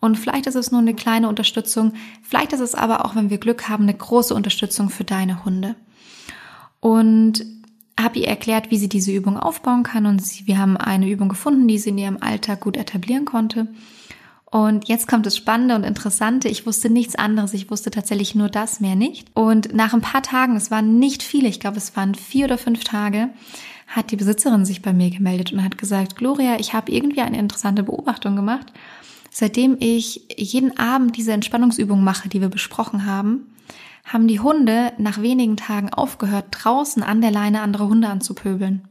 Und 0.00 0.18
vielleicht 0.18 0.46
ist 0.46 0.54
es 0.54 0.72
nur 0.72 0.80
eine 0.80 0.94
kleine 0.94 1.28
Unterstützung, 1.28 1.92
vielleicht 2.22 2.54
ist 2.54 2.60
es 2.60 2.74
aber 2.74 3.04
auch, 3.04 3.14
wenn 3.14 3.28
wir 3.28 3.36
Glück 3.36 3.68
haben, 3.68 3.82
eine 3.82 3.92
große 3.92 4.34
Unterstützung 4.34 4.88
für 4.88 5.04
deine 5.04 5.44
Hunde. 5.44 5.74
Und 6.80 7.44
habe 8.02 8.18
ihr 8.18 8.28
erklärt, 8.28 8.70
wie 8.70 8.78
sie 8.78 8.88
diese 8.88 9.12
Übung 9.12 9.36
aufbauen 9.38 9.82
kann 9.82 10.06
und 10.06 10.24
sie, 10.24 10.46
wir 10.46 10.58
haben 10.58 10.76
eine 10.76 11.08
Übung 11.08 11.28
gefunden, 11.28 11.68
die 11.68 11.78
sie 11.78 11.90
in 11.90 11.98
ihrem 11.98 12.18
Alltag 12.20 12.60
gut 12.60 12.76
etablieren 12.76 13.24
konnte. 13.24 13.68
Und 14.50 14.88
jetzt 14.88 15.06
kommt 15.06 15.26
das 15.26 15.36
Spannende 15.36 15.76
und 15.76 15.84
Interessante. 15.84 16.48
Ich 16.48 16.66
wusste 16.66 16.90
nichts 16.90 17.14
anderes. 17.14 17.54
Ich 17.54 17.70
wusste 17.70 17.92
tatsächlich 17.92 18.34
nur 18.34 18.48
das, 18.48 18.80
mehr 18.80 18.96
nicht. 18.96 19.28
Und 19.34 19.72
nach 19.72 19.94
ein 19.94 20.00
paar 20.00 20.22
Tagen, 20.22 20.56
es 20.56 20.72
waren 20.72 20.98
nicht 20.98 21.22
viele, 21.22 21.48
ich 21.48 21.60
glaube, 21.60 21.76
es 21.76 21.96
waren 21.96 22.16
vier 22.16 22.46
oder 22.46 22.58
fünf 22.58 22.82
Tage, 22.82 23.30
hat 23.86 24.10
die 24.10 24.16
Besitzerin 24.16 24.64
sich 24.64 24.82
bei 24.82 24.92
mir 24.92 25.10
gemeldet 25.10 25.52
und 25.52 25.62
hat 25.62 25.78
gesagt, 25.78 26.16
Gloria, 26.16 26.58
ich 26.58 26.74
habe 26.74 26.90
irgendwie 26.90 27.20
eine 27.20 27.38
interessante 27.38 27.84
Beobachtung 27.84 28.34
gemacht. 28.34 28.72
Seitdem 29.30 29.76
ich 29.78 30.22
jeden 30.36 30.76
Abend 30.78 31.16
diese 31.16 31.32
Entspannungsübung 31.32 32.02
mache, 32.02 32.28
die 32.28 32.40
wir 32.40 32.48
besprochen 32.48 33.06
haben, 33.06 33.46
haben 34.12 34.26
die 34.26 34.40
Hunde 34.40 34.92
nach 34.98 35.22
wenigen 35.22 35.56
Tagen 35.56 35.92
aufgehört, 35.92 36.46
draußen 36.50 37.02
an 37.02 37.20
der 37.20 37.30
Leine 37.30 37.62
andere 37.62 37.88
Hunde 37.88 38.08
anzupöbeln. 38.08 38.88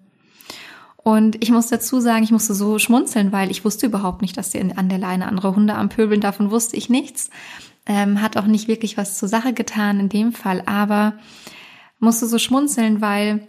Und 0.95 1.41
ich 1.43 1.51
muss 1.51 1.67
dazu 1.67 1.99
sagen, 1.99 2.23
ich 2.23 2.31
musste 2.31 2.53
so 2.53 2.79
schmunzeln, 2.79 3.31
weil 3.31 3.51
ich 3.51 3.65
wusste 3.65 3.85
überhaupt 3.85 4.21
nicht, 4.21 4.37
dass 4.37 4.51
sie 4.51 4.59
an 4.59 4.89
der 4.89 4.97
Leine 4.97 5.27
andere 5.27 5.55
Hunde 5.55 5.75
anpöbeln. 5.75 6.21
Davon 6.21 6.51
wusste 6.51 6.77
ich 6.77 6.89
nichts. 6.89 7.29
Ähm, 7.85 8.21
hat 8.21 8.37
auch 8.37 8.45
nicht 8.45 8.67
wirklich 8.67 8.97
was 8.97 9.17
zur 9.17 9.27
Sache 9.27 9.53
getan 9.53 9.99
in 9.99 10.09
dem 10.09 10.31
Fall, 10.31 10.61
aber 10.65 11.13
musste 11.99 12.27
so 12.27 12.37
schmunzeln, 12.37 13.01
weil 13.01 13.47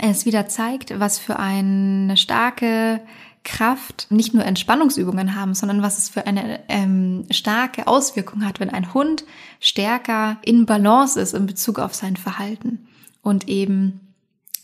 es 0.00 0.26
wieder 0.26 0.48
zeigt, 0.48 0.98
was 1.00 1.18
für 1.18 1.38
eine 1.38 2.16
starke 2.16 3.00
Kraft 3.44 4.06
nicht 4.10 4.34
nur 4.34 4.44
Entspannungsübungen 4.44 5.36
haben, 5.36 5.54
sondern 5.54 5.82
was 5.82 5.98
es 5.98 6.08
für 6.08 6.26
eine 6.26 6.60
ähm, 6.68 7.26
starke 7.30 7.86
Auswirkung 7.86 8.44
hat, 8.44 8.58
wenn 8.58 8.70
ein 8.70 8.94
Hund 8.94 9.24
stärker 9.60 10.38
in 10.42 10.66
Balance 10.66 11.20
ist 11.20 11.34
in 11.34 11.46
Bezug 11.46 11.78
auf 11.78 11.94
sein 11.94 12.16
Verhalten 12.16 12.88
und 13.22 13.48
eben 13.48 14.00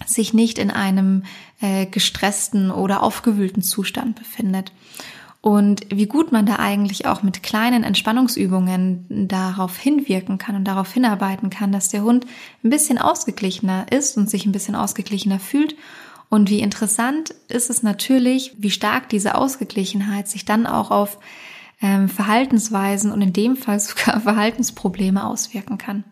sich 0.07 0.33
nicht 0.33 0.59
in 0.59 0.71
einem 0.71 1.25
äh, 1.61 1.87
gestressten 1.87 2.71
oder 2.71 3.03
aufgewühlten 3.03 3.63
Zustand 3.63 4.17
befindet. 4.17 4.73
Und 5.43 5.87
wie 5.91 6.07
gut 6.07 6.33
man 6.33 6.45
da 6.45 6.57
eigentlich 6.57 7.07
auch 7.07 7.23
mit 7.23 7.43
kleinen 7.43 7.83
Entspannungsübungen 7.83 9.07
darauf 9.29 9.79
hinwirken 9.79 10.37
kann 10.37 10.55
und 10.55 10.65
darauf 10.65 10.93
hinarbeiten 10.93 11.49
kann, 11.49 11.73
dass 11.73 11.89
der 11.89 12.03
Hund 12.03 12.27
ein 12.63 12.69
bisschen 12.71 12.99
ausgeglichener 12.99 13.87
ist 13.91 14.19
und 14.19 14.29
sich 14.29 14.45
ein 14.45 14.53
bisschen 14.53 14.75
ausgeglichener 14.75 15.39
fühlt 15.39 15.77
und 16.31 16.49
wie 16.49 16.61
interessant 16.61 17.35
ist 17.49 17.69
es 17.69 17.83
natürlich, 17.83 18.55
wie 18.57 18.71
stark 18.71 19.11
diese 19.11 19.35
Ausgeglichenheit 19.35 20.29
sich 20.29 20.47
dann 20.47 20.67
auch 20.67 20.91
auf 20.91 21.19
ähm, 21.83 22.09
Verhaltensweisen 22.09 23.13
und 23.13 23.21
in 23.21 23.35
dem 23.35 23.57
Fall 23.57 23.81
sogar 23.81 24.21
Verhaltensprobleme 24.21 25.27
auswirken 25.27 25.77
kann. 25.77 26.05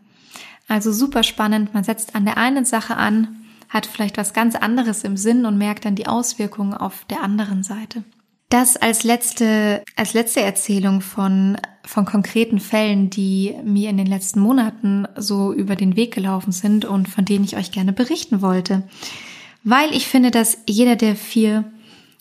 Also 0.67 0.93
super 0.93 1.23
spannend. 1.23 1.73
Man 1.73 1.85
setzt 1.85 2.15
an 2.15 2.27
der 2.27 2.37
einen 2.37 2.67
Sache 2.67 2.97
an 2.97 3.39
hat 3.69 3.87
vielleicht 3.87 4.17
was 4.17 4.33
ganz 4.33 4.55
anderes 4.55 5.05
im 5.05 5.17
Sinn 5.17 5.45
und 5.45 5.59
merkt 5.59 5.85
dann 5.85 5.95
die 5.95 6.07
Auswirkungen 6.07 6.75
auf 6.75 7.05
der 7.11 7.23
anderen 7.23 7.63
Seite. 7.63 8.03
Das 8.49 8.79
als 8.79 9.05
letzte, 9.05 9.85
als 9.95 10.15
letzte 10.15 10.41
Erzählung 10.41 11.03
von, 11.03 11.59
von 11.85 12.07
konkreten 12.07 12.61
Fällen, 12.61 13.11
die 13.11 13.55
mir 13.63 13.91
in 13.91 13.99
den 13.99 14.07
letzten 14.07 14.41
Monaten 14.41 15.07
so 15.17 15.53
über 15.53 15.77
den 15.77 15.97
Weg 15.97 16.15
gelaufen 16.15 16.53
sind 16.53 16.87
und 16.87 17.11
von 17.11 17.27
denen 17.27 17.45
ich 17.45 17.59
euch 17.59 17.73
gerne 17.73 17.93
berichten 17.93 18.41
wollte. 18.41 18.85
Weil 19.65 19.95
ich 19.95 20.07
finde, 20.07 20.31
dass 20.31 20.59
jeder 20.69 20.97
der 20.97 21.17
vier 21.17 21.65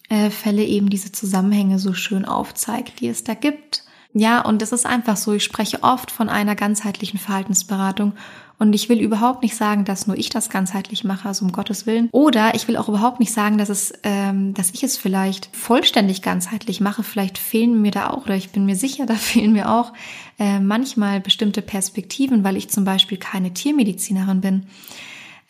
äh, 0.09 0.29
Fälle 0.29 0.63
eben 0.63 0.89
diese 0.89 1.11
Zusammenhänge 1.11 1.79
so 1.79 1.93
schön 1.93 2.25
aufzeigt, 2.25 2.99
die 2.99 3.07
es 3.07 3.23
da 3.23 3.33
gibt. 3.33 3.83
Ja, 4.13 4.41
und 4.41 4.61
es 4.61 4.71
ist 4.71 4.85
einfach 4.85 5.17
so, 5.17 5.33
ich 5.33 5.43
spreche 5.43 5.83
oft 5.83 6.11
von 6.11 6.29
einer 6.29 6.55
ganzheitlichen 6.55 7.19
Verhaltensberatung 7.19 8.13
und 8.59 8.73
ich 8.73 8.89
will 8.89 8.99
überhaupt 8.99 9.43
nicht 9.43 9.55
sagen, 9.55 9.85
dass 9.85 10.07
nur 10.07 10.17
ich 10.17 10.29
das 10.29 10.49
ganzheitlich 10.49 11.03
mache, 11.03 11.27
also 11.27 11.45
um 11.45 11.51
Gottes 11.51 11.85
Willen. 11.85 12.09
Oder 12.11 12.55
ich 12.55 12.67
will 12.67 12.77
auch 12.77 12.89
überhaupt 12.89 13.19
nicht 13.19 13.31
sagen, 13.31 13.59
dass 13.59 13.69
es, 13.69 13.93
ähm, 14.01 14.55
dass 14.55 14.71
ich 14.71 14.83
es 14.83 14.97
vielleicht 14.97 15.55
vollständig 15.55 16.23
ganzheitlich 16.23 16.81
mache. 16.81 17.03
Vielleicht 17.03 17.37
fehlen 17.37 17.81
mir 17.81 17.91
da 17.91 18.09
auch, 18.09 18.25
oder 18.25 18.35
ich 18.35 18.49
bin 18.49 18.65
mir 18.65 18.75
sicher, 18.75 19.05
da 19.07 19.13
fehlen 19.13 19.53
mir 19.53 19.69
auch 19.69 19.93
äh, 20.39 20.59
manchmal 20.59 21.19
bestimmte 21.19 21.61
Perspektiven, 21.61 22.43
weil 22.43 22.57
ich 22.57 22.69
zum 22.69 22.83
Beispiel 22.83 23.19
keine 23.19 23.53
Tiermedizinerin 23.53 24.41
bin. 24.41 24.63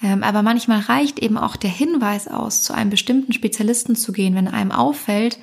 Ähm, 0.02 0.24
aber 0.24 0.44
manchmal 0.44 0.82
reicht 0.82 1.20
eben 1.20 1.38
auch 1.38 1.56
der 1.56 1.70
Hinweis 1.70 2.28
aus, 2.28 2.64
zu 2.64 2.74
einem 2.74 2.90
bestimmten 2.90 3.34
Spezialisten 3.34 3.96
zu 3.96 4.12
gehen, 4.12 4.36
wenn 4.36 4.48
einem 4.48 4.72
auffällt, 4.72 5.40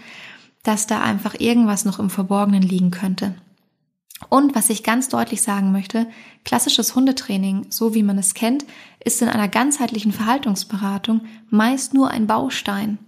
dass 0.62 0.87
da 0.87 1.03
einfach 1.03 1.35
irgendwas 1.38 1.85
noch 1.85 1.99
im 1.99 2.11
Verborgenen 2.11 2.62
liegen 2.62 2.90
könnte. 2.90 3.35
Und 4.29 4.55
was 4.55 4.71
ich 4.71 4.83
ganz 4.83 5.09
deutlich 5.09 5.43
sagen 5.43 5.73
möchte, 5.73 6.07
klassisches 6.45 6.95
Hundetraining, 6.95 7.67
so 7.71 7.95
wie 7.95 8.03
man 8.03 8.17
es 8.17 8.35
kennt, 8.35 8.64
ist 9.05 9.21
in 9.23 9.29
einer 9.29 9.49
ganzheitlichen 9.49 10.12
Verhaltungsberatung 10.12 11.23
meist 11.51 11.95
nur 11.95 12.11
ein 12.11 12.27
Baustein. 12.27 12.99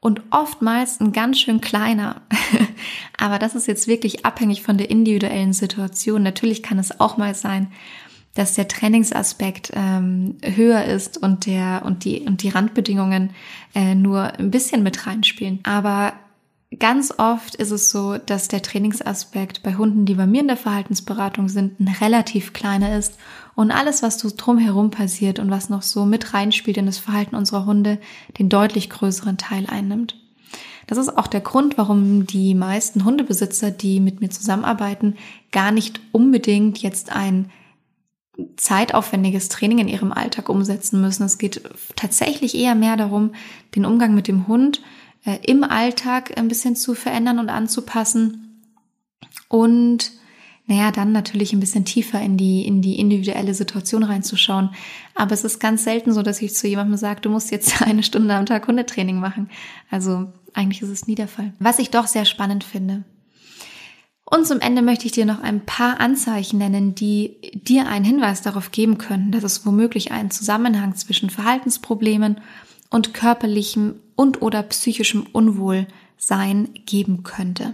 Und 0.00 0.22
oftmals 0.30 1.00
ein 1.00 1.12
ganz 1.12 1.40
schön 1.40 1.60
kleiner. 1.60 2.22
Aber 3.18 3.38
das 3.38 3.54
ist 3.54 3.66
jetzt 3.66 3.88
wirklich 3.88 4.24
abhängig 4.24 4.62
von 4.62 4.78
der 4.78 4.90
individuellen 4.90 5.52
Situation. 5.52 6.22
Natürlich 6.22 6.62
kann 6.62 6.78
es 6.78 7.00
auch 7.00 7.16
mal 7.16 7.34
sein, 7.34 7.72
dass 8.38 8.54
der 8.54 8.68
Trainingsaspekt 8.68 9.72
ähm, 9.74 10.36
höher 10.44 10.84
ist 10.84 11.18
und 11.18 11.44
der 11.46 11.82
und 11.84 12.04
die 12.04 12.20
und 12.20 12.44
die 12.44 12.50
Randbedingungen 12.50 13.30
äh, 13.74 13.96
nur 13.96 14.38
ein 14.38 14.52
bisschen 14.52 14.84
mit 14.84 15.06
reinspielen. 15.06 15.58
Aber 15.64 16.12
Ganz 16.78 17.14
oft 17.16 17.54
ist 17.54 17.70
es 17.70 17.90
so, 17.90 18.18
dass 18.18 18.48
der 18.48 18.60
Trainingsaspekt 18.60 19.62
bei 19.62 19.76
Hunden, 19.76 20.04
die 20.04 20.16
bei 20.16 20.26
mir 20.26 20.42
in 20.42 20.48
der 20.48 20.58
Verhaltensberatung 20.58 21.48
sind, 21.48 21.80
ein 21.80 21.88
relativ 21.88 22.52
kleiner 22.52 22.94
ist 22.94 23.16
und 23.54 23.70
alles, 23.70 24.02
was 24.02 24.18
so 24.18 24.30
drumherum 24.36 24.90
passiert 24.90 25.38
und 25.38 25.50
was 25.50 25.70
noch 25.70 25.80
so 25.80 26.04
mit 26.04 26.34
reinspielt 26.34 26.76
in 26.76 26.84
das 26.84 26.98
Verhalten 26.98 27.36
unserer 27.36 27.64
Hunde, 27.64 27.98
den 28.38 28.50
deutlich 28.50 28.90
größeren 28.90 29.38
Teil 29.38 29.64
einnimmt. 29.66 30.16
Das 30.86 30.98
ist 30.98 31.16
auch 31.16 31.26
der 31.26 31.40
Grund, 31.40 31.78
warum 31.78 32.26
die 32.26 32.54
meisten 32.54 33.02
Hundebesitzer, 33.02 33.70
die 33.70 33.98
mit 33.98 34.20
mir 34.20 34.28
zusammenarbeiten, 34.28 35.16
gar 35.52 35.72
nicht 35.72 36.00
unbedingt 36.12 36.78
jetzt 36.82 37.10
ein 37.10 37.50
zeitaufwendiges 38.56 39.48
Training 39.48 39.78
in 39.78 39.88
ihrem 39.88 40.12
Alltag 40.12 40.48
umsetzen 40.48 41.00
müssen. 41.00 41.24
Es 41.24 41.38
geht 41.38 41.62
tatsächlich 41.96 42.54
eher 42.54 42.74
mehr 42.74 42.96
darum, 42.96 43.32
den 43.74 43.84
Umgang 43.84 44.14
mit 44.14 44.28
dem 44.28 44.46
Hund 44.46 44.80
äh, 45.24 45.38
im 45.44 45.64
Alltag 45.64 46.36
ein 46.38 46.48
bisschen 46.48 46.76
zu 46.76 46.94
verändern 46.94 47.38
und 47.38 47.48
anzupassen. 47.48 48.62
Und 49.48 50.12
naja, 50.66 50.92
dann 50.92 51.12
natürlich 51.12 51.54
ein 51.54 51.60
bisschen 51.60 51.86
tiefer 51.86 52.20
in 52.20 52.36
die, 52.36 52.66
in 52.66 52.82
die 52.82 53.00
individuelle 53.00 53.54
Situation 53.54 54.02
reinzuschauen. 54.02 54.70
Aber 55.14 55.32
es 55.32 55.42
ist 55.42 55.60
ganz 55.60 55.82
selten 55.82 56.12
so, 56.12 56.22
dass 56.22 56.42
ich 56.42 56.54
zu 56.54 56.68
jemandem 56.68 56.98
sage, 56.98 57.22
du 57.22 57.30
musst 57.30 57.50
jetzt 57.50 57.82
eine 57.86 58.02
Stunde 58.02 58.34
am 58.34 58.46
Tag 58.46 58.68
Hundetraining 58.68 59.18
machen. 59.18 59.50
Also 59.90 60.30
eigentlich 60.52 60.82
ist 60.82 60.90
es 60.90 61.06
nie 61.06 61.14
der 61.14 61.28
Fall. 61.28 61.54
Was 61.58 61.78
ich 61.78 61.90
doch 61.90 62.06
sehr 62.06 62.26
spannend 62.26 62.64
finde. 62.64 63.04
Und 64.30 64.46
zum 64.46 64.60
Ende 64.60 64.82
möchte 64.82 65.06
ich 65.06 65.12
dir 65.12 65.24
noch 65.24 65.40
ein 65.40 65.64
paar 65.64 66.00
Anzeichen 66.00 66.58
nennen, 66.58 66.94
die 66.94 67.36
dir 67.54 67.86
einen 67.86 68.04
Hinweis 68.04 68.42
darauf 68.42 68.72
geben 68.72 68.98
können, 68.98 69.32
dass 69.32 69.42
es 69.42 69.64
womöglich 69.64 70.12
einen 70.12 70.30
Zusammenhang 70.30 70.94
zwischen 70.96 71.30
Verhaltensproblemen 71.30 72.38
und 72.90 73.14
körperlichem 73.14 73.94
und 74.16 74.42
oder 74.42 74.62
psychischem 74.64 75.24
Unwohlsein 75.32 76.68
geben 76.84 77.22
könnte. 77.22 77.72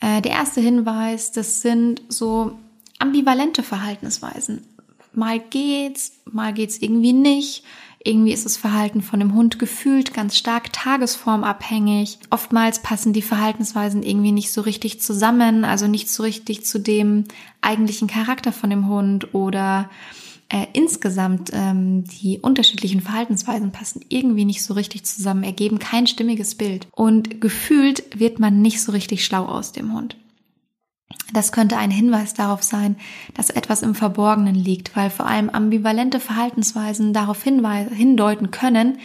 Äh, 0.00 0.20
der 0.20 0.32
erste 0.32 0.60
Hinweis, 0.60 1.30
das 1.30 1.62
sind 1.62 2.02
so 2.08 2.58
ambivalente 2.98 3.62
Verhaltensweisen. 3.62 4.66
Mal 5.12 5.38
geht's, 5.38 6.12
mal 6.24 6.52
geht's 6.52 6.78
irgendwie 6.78 7.12
nicht. 7.12 7.62
Irgendwie 8.02 8.32
ist 8.32 8.46
das 8.46 8.56
Verhalten 8.56 9.02
von 9.02 9.20
dem 9.20 9.34
Hund 9.34 9.58
gefühlt 9.58 10.14
ganz 10.14 10.36
stark 10.36 10.72
tagesformabhängig. 10.72 12.18
Oftmals 12.30 12.80
passen 12.80 13.12
die 13.12 13.20
Verhaltensweisen 13.20 14.02
irgendwie 14.02 14.32
nicht 14.32 14.52
so 14.52 14.62
richtig 14.62 15.02
zusammen, 15.02 15.64
also 15.64 15.86
nicht 15.86 16.08
so 16.08 16.22
richtig 16.22 16.64
zu 16.64 16.78
dem 16.78 17.24
eigentlichen 17.60 18.08
Charakter 18.08 18.52
von 18.52 18.70
dem 18.70 18.88
Hund 18.88 19.34
oder 19.34 19.90
äh, 20.48 20.66
insgesamt 20.72 21.50
ähm, 21.52 22.04
die 22.04 22.38
unterschiedlichen 22.38 23.02
Verhaltensweisen 23.02 23.70
passen 23.70 24.04
irgendwie 24.08 24.44
nicht 24.46 24.62
so 24.62 24.74
richtig 24.74 25.04
zusammen, 25.04 25.44
ergeben 25.44 25.78
kein 25.78 26.06
stimmiges 26.06 26.54
Bild. 26.54 26.88
Und 26.92 27.40
gefühlt 27.40 28.18
wird 28.18 28.40
man 28.40 28.62
nicht 28.62 28.82
so 28.82 28.92
richtig 28.92 29.24
schlau 29.24 29.44
aus 29.44 29.72
dem 29.72 29.92
Hund. 29.92 30.16
Das 31.32 31.52
könnte 31.52 31.76
ein 31.76 31.90
Hinweis 31.90 32.34
darauf 32.34 32.62
sein, 32.62 32.96
dass 33.34 33.50
etwas 33.50 33.82
im 33.82 33.94
Verborgenen 33.94 34.54
liegt, 34.54 34.96
weil 34.96 35.10
vor 35.10 35.26
allem 35.26 35.48
ambivalente 35.48 36.18
Verhaltensweisen 36.18 37.12
darauf 37.12 37.42
hindeuten 37.42 38.50
können, 38.50 38.98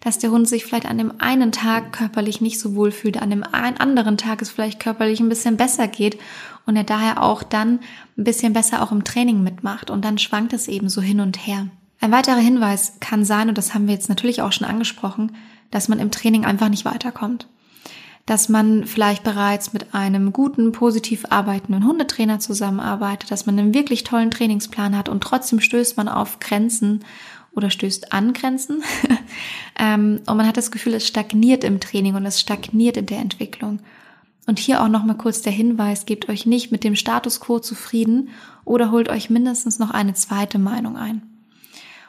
dass 0.00 0.18
der 0.18 0.30
Hund 0.30 0.46
sich 0.46 0.64
vielleicht 0.64 0.86
an 0.86 0.98
dem 0.98 1.20
einen 1.20 1.50
Tag 1.50 1.92
körperlich 1.92 2.40
nicht 2.40 2.60
so 2.60 2.76
wohl 2.76 2.92
fühlt, 2.92 3.20
an 3.20 3.30
dem 3.30 3.42
anderen 3.42 4.18
Tag 4.18 4.42
es 4.42 4.50
vielleicht 4.50 4.78
körperlich 4.78 5.18
ein 5.18 5.30
bisschen 5.30 5.56
besser 5.56 5.88
geht 5.88 6.18
und 6.66 6.76
er 6.76 6.84
daher 6.84 7.22
auch 7.22 7.42
dann 7.42 7.80
ein 8.16 8.24
bisschen 8.24 8.52
besser 8.52 8.82
auch 8.82 8.92
im 8.92 9.02
Training 9.02 9.42
mitmacht 9.42 9.90
und 9.90 10.04
dann 10.04 10.18
schwankt 10.18 10.52
es 10.52 10.68
eben 10.68 10.88
so 10.88 11.00
hin 11.00 11.20
und 11.20 11.46
her. 11.46 11.68
Ein 12.00 12.12
weiterer 12.12 12.36
Hinweis 12.36 12.98
kann 13.00 13.24
sein, 13.24 13.48
und 13.48 13.56
das 13.56 13.72
haben 13.72 13.86
wir 13.86 13.94
jetzt 13.94 14.10
natürlich 14.10 14.42
auch 14.42 14.52
schon 14.52 14.66
angesprochen, 14.66 15.34
dass 15.70 15.88
man 15.88 15.98
im 15.98 16.10
Training 16.10 16.44
einfach 16.44 16.68
nicht 16.68 16.84
weiterkommt. 16.84 17.48
Dass 18.26 18.48
man 18.48 18.86
vielleicht 18.86 19.22
bereits 19.22 19.72
mit 19.74 19.94
einem 19.94 20.32
guten, 20.32 20.72
positiv 20.72 21.26
arbeitenden 21.28 21.86
Hundetrainer 21.86 22.38
zusammenarbeitet, 22.40 23.30
dass 23.30 23.44
man 23.44 23.58
einen 23.58 23.74
wirklich 23.74 24.02
tollen 24.02 24.30
Trainingsplan 24.30 24.96
hat 24.96 25.08
und 25.08 25.22
trotzdem 25.22 25.60
stößt 25.60 25.96
man 25.98 26.08
auf 26.08 26.40
Grenzen 26.40 27.04
oder 27.52 27.70
stößt 27.70 28.12
an 28.12 28.32
Grenzen. 28.32 28.82
Ähm, 29.76 30.20
und 30.26 30.36
man 30.36 30.46
hat 30.46 30.56
das 30.56 30.70
Gefühl, 30.70 30.94
es 30.94 31.04
stagniert 31.04 31.64
im 31.64 31.80
Training 31.80 32.14
und 32.14 32.24
es 32.24 32.38
stagniert 32.38 32.96
in 32.96 33.06
der 33.06 33.18
Entwicklung. 33.18 33.80
Und 34.46 34.60
hier 34.60 34.82
auch 34.82 34.88
nochmal 34.88 35.16
kurz 35.16 35.42
der 35.42 35.52
Hinweis, 35.52 36.06
gebt 36.06 36.28
euch 36.28 36.46
nicht 36.46 36.70
mit 36.70 36.84
dem 36.84 36.94
Status 36.94 37.40
quo 37.40 37.58
zufrieden 37.58 38.28
oder 38.64 38.90
holt 38.90 39.08
euch 39.08 39.30
mindestens 39.30 39.80
noch 39.80 39.90
eine 39.90 40.14
zweite 40.14 40.60
Meinung 40.60 40.96
ein. 40.96 41.22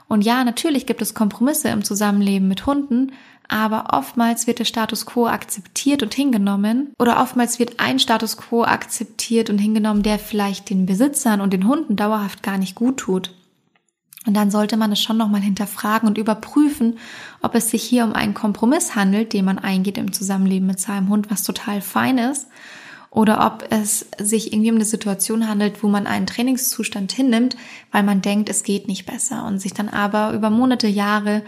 Und 0.07 0.23
ja, 0.23 0.43
natürlich 0.43 0.85
gibt 0.85 1.01
es 1.01 1.15
Kompromisse 1.15 1.69
im 1.69 1.83
Zusammenleben 1.83 2.47
mit 2.47 2.65
Hunden, 2.65 3.13
aber 3.47 3.93
oftmals 3.93 4.47
wird 4.47 4.59
der 4.59 4.65
Status 4.65 5.05
quo 5.05 5.27
akzeptiert 5.27 6.03
und 6.03 6.13
hingenommen 6.13 6.93
oder 6.99 7.21
oftmals 7.21 7.59
wird 7.59 7.79
ein 7.79 7.99
Status 7.99 8.37
quo 8.37 8.63
akzeptiert 8.63 9.49
und 9.49 9.57
hingenommen, 9.57 10.03
der 10.03 10.19
vielleicht 10.19 10.69
den 10.69 10.85
Besitzern 10.85 11.41
und 11.41 11.53
den 11.53 11.67
Hunden 11.67 11.95
dauerhaft 11.95 12.43
gar 12.43 12.57
nicht 12.57 12.75
gut 12.75 12.97
tut. 12.97 13.31
Und 14.25 14.33
dann 14.33 14.49
sollte 14.49 14.75
man 14.75 14.91
es 14.91 15.01
schon 15.01 15.17
nochmal 15.17 15.41
hinterfragen 15.41 16.07
und 16.07 16.17
überprüfen, 16.17 16.97
ob 17.41 17.53
es 17.53 17.69
sich 17.69 17.83
hier 17.83 18.03
um 18.03 18.13
einen 18.13 18.33
Kompromiss 18.33 18.95
handelt, 18.95 19.33
den 19.33 19.45
man 19.45 19.59
eingeht 19.59 19.97
im 19.97 20.13
Zusammenleben 20.13 20.67
mit 20.67 20.79
seinem 20.79 21.09
Hund, 21.09 21.29
was 21.29 21.43
total 21.43 21.81
fein 21.81 22.17
ist, 22.17 22.47
oder 23.11 23.45
ob 23.45 23.65
es 23.69 24.07
sich 24.19 24.51
irgendwie 24.51 24.71
um 24.71 24.75
eine 24.75 24.85
Situation 24.85 25.47
handelt, 25.47 25.83
wo 25.83 25.87
man 25.87 26.07
einen 26.07 26.25
Trainingszustand 26.25 27.11
hinnimmt, 27.11 27.55
weil 27.91 28.03
man 28.03 28.21
denkt, 28.21 28.49
es 28.49 28.63
geht 28.63 28.87
nicht 28.87 29.05
besser 29.05 29.45
und 29.45 29.59
sich 29.59 29.73
dann 29.73 29.89
aber 29.89 30.33
über 30.33 30.49
Monate, 30.49 30.87
Jahre 30.87 31.43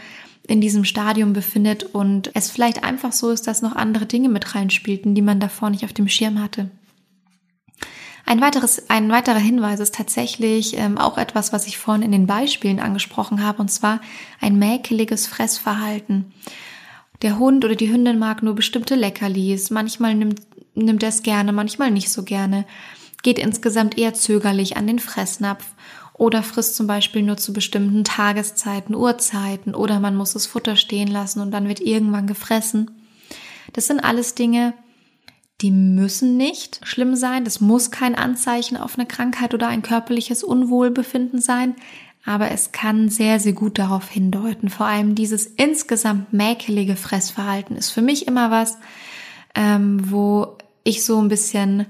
in 0.47 0.61
diesem 0.61 0.85
Stadium 0.85 1.33
befindet 1.33 1.83
und 1.83 2.31
es 2.33 2.49
vielleicht 2.49 2.83
einfach 2.83 3.11
so 3.11 3.29
ist, 3.31 3.47
dass 3.47 3.61
noch 3.61 3.75
andere 3.75 4.05
Dinge 4.05 4.29
mit 4.29 4.55
reinspielten, 4.55 5.13
die 5.13 5.21
man 5.21 5.39
davor 5.39 5.69
nicht 5.69 5.83
auf 5.83 5.93
dem 5.93 6.07
Schirm 6.07 6.41
hatte. 6.41 6.69
Ein 8.25 8.41
weiteres, 8.41 8.89
ein 8.89 9.09
weiterer 9.09 9.39
Hinweis 9.39 9.79
ist 9.79 9.95
tatsächlich 9.95 10.77
ähm, 10.77 10.97
auch 10.97 11.17
etwas, 11.17 11.53
was 11.53 11.65
ich 11.65 11.77
vorhin 11.77 12.03
in 12.03 12.11
den 12.11 12.27
Beispielen 12.27 12.79
angesprochen 12.79 13.41
habe, 13.41 13.61
und 13.61 13.69
zwar 13.69 14.01
ein 14.41 14.59
mäkeliges 14.59 15.27
Fressverhalten. 15.27 16.33
Der 17.21 17.39
Hund 17.39 17.63
oder 17.63 17.75
die 17.75 17.91
Hündin 17.91 18.19
mag 18.19 18.43
nur 18.43 18.53
bestimmte 18.53 18.95
Leckerlis. 18.95 19.69
Manchmal 19.69 20.13
nimmt, 20.13 20.41
nimmt 20.75 21.03
er 21.03 21.09
es 21.09 21.23
gerne, 21.23 21.53
manchmal 21.53 21.89
nicht 21.89 22.09
so 22.09 22.23
gerne. 22.23 22.65
Geht 23.23 23.39
insgesamt 23.39 23.97
eher 23.97 24.13
zögerlich 24.13 24.77
an 24.77 24.87
den 24.87 24.99
Fressnapf 24.99 25.65
oder 26.17 26.43
frisst 26.43 26.75
zum 26.75 26.87
Beispiel 26.87 27.21
nur 27.21 27.37
zu 27.37 27.53
bestimmten 27.53 28.03
Tageszeiten, 28.03 28.95
Uhrzeiten 28.95 29.75
oder 29.75 29.99
man 29.99 30.15
muss 30.15 30.33
das 30.33 30.47
Futter 30.47 30.75
stehen 30.75 31.07
lassen 31.07 31.41
und 31.41 31.51
dann 31.51 31.67
wird 31.67 31.79
irgendwann 31.79 32.27
gefressen. 32.27 32.91
Das 33.73 33.87
sind 33.87 33.99
alles 33.99 34.33
Dinge, 34.33 34.73
die 35.61 35.71
müssen 35.71 36.37
nicht 36.37 36.79
schlimm 36.83 37.15
sein. 37.15 37.43
Das 37.43 37.61
muss 37.61 37.91
kein 37.91 38.15
Anzeichen 38.15 38.77
auf 38.77 38.97
eine 38.97 39.07
Krankheit 39.07 39.53
oder 39.53 39.67
ein 39.67 39.81
körperliches 39.81 40.43
Unwohlbefinden 40.43 41.41
sein. 41.41 41.75
aber 42.25 42.51
es 42.51 42.73
kann 42.73 43.07
sehr, 43.07 43.39
sehr 43.39 43.53
gut 43.53 43.79
darauf 43.79 44.09
hindeuten. 44.09 44.69
Vor 44.69 44.85
allem 44.85 45.15
dieses 45.15 45.45
insgesamt 45.45 46.33
mäkelige 46.33 46.97
Fressverhalten 46.97 47.77
ist 47.77 47.91
für 47.91 48.01
mich 48.01 48.27
immer 48.27 48.51
was, 48.51 48.77
ähm, 49.55 50.11
wo 50.11 50.57
ich 50.83 51.05
so 51.05 51.21
ein 51.21 51.29
bisschen 51.29 51.85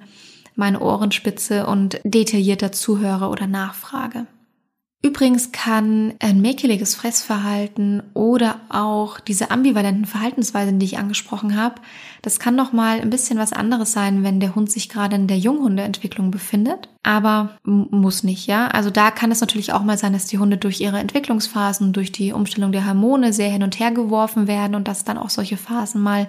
meine 0.58 0.82
Ohren 0.82 1.12
spitze 1.12 1.66
und 1.66 2.00
detaillierter 2.04 2.72
zuhöre 2.72 3.30
oder 3.30 3.48
nachfrage. 3.48 4.28
Übrigens 5.04 5.52
kann 5.52 6.16
ein 6.20 6.42
mäkeliges 6.42 6.96
Fressverhalten 6.96 8.02
oder 8.16 8.60
auch 8.70 9.20
diese 9.20 9.52
ambivalenten 9.52 10.06
Verhaltensweisen, 10.06 10.80
die 10.80 10.88
ich 10.88 10.98
angesprochen 10.98 11.56
habe, 11.56 11.76
das 12.24 12.40
kann 12.40 12.56
noch 12.56 12.74
mal 12.74 13.00
ein 13.00 13.12
bisschen 13.12 13.38
was 13.38 13.54
anderes 13.54 13.94
sein, 13.94 14.24
wenn 14.24 14.40
der 14.40 14.56
Hund 14.56 14.72
sich 14.72 14.90
gerade 14.90 15.16
in 15.16 15.28
der 15.28 15.38
Junghundeentwicklung 15.38 16.32
befindet, 16.32 16.90
aber 17.04 17.58
muss 17.64 18.24
nicht, 18.24 18.48
ja? 18.48 18.68
Also 18.70 18.90
da 18.90 19.12
kann 19.12 19.32
es 19.32 19.40
natürlich 19.40 19.72
auch 19.72 19.84
mal 19.84 20.00
sein, 20.00 20.14
dass 20.14 20.26
die 20.26 20.40
Hunde 20.40 20.58
durch 20.58 20.82
ihre 20.82 20.98
Entwicklungsphasen, 20.98 21.94
durch 21.94 22.12
die 22.12 22.34
Umstellung 22.34 22.72
der 22.72 22.88
Hormone 22.88 23.34
sehr 23.34 23.50
hin 23.50 23.64
und 23.64 23.80
her 23.80 23.92
geworfen 23.92 24.48
werden 24.48 24.74
und 24.74 24.88
dass 24.88 25.06
dann 25.06 25.20
auch 25.20 25.30
solche 25.30 25.58
Phasen 25.58 26.02
mal 26.02 26.28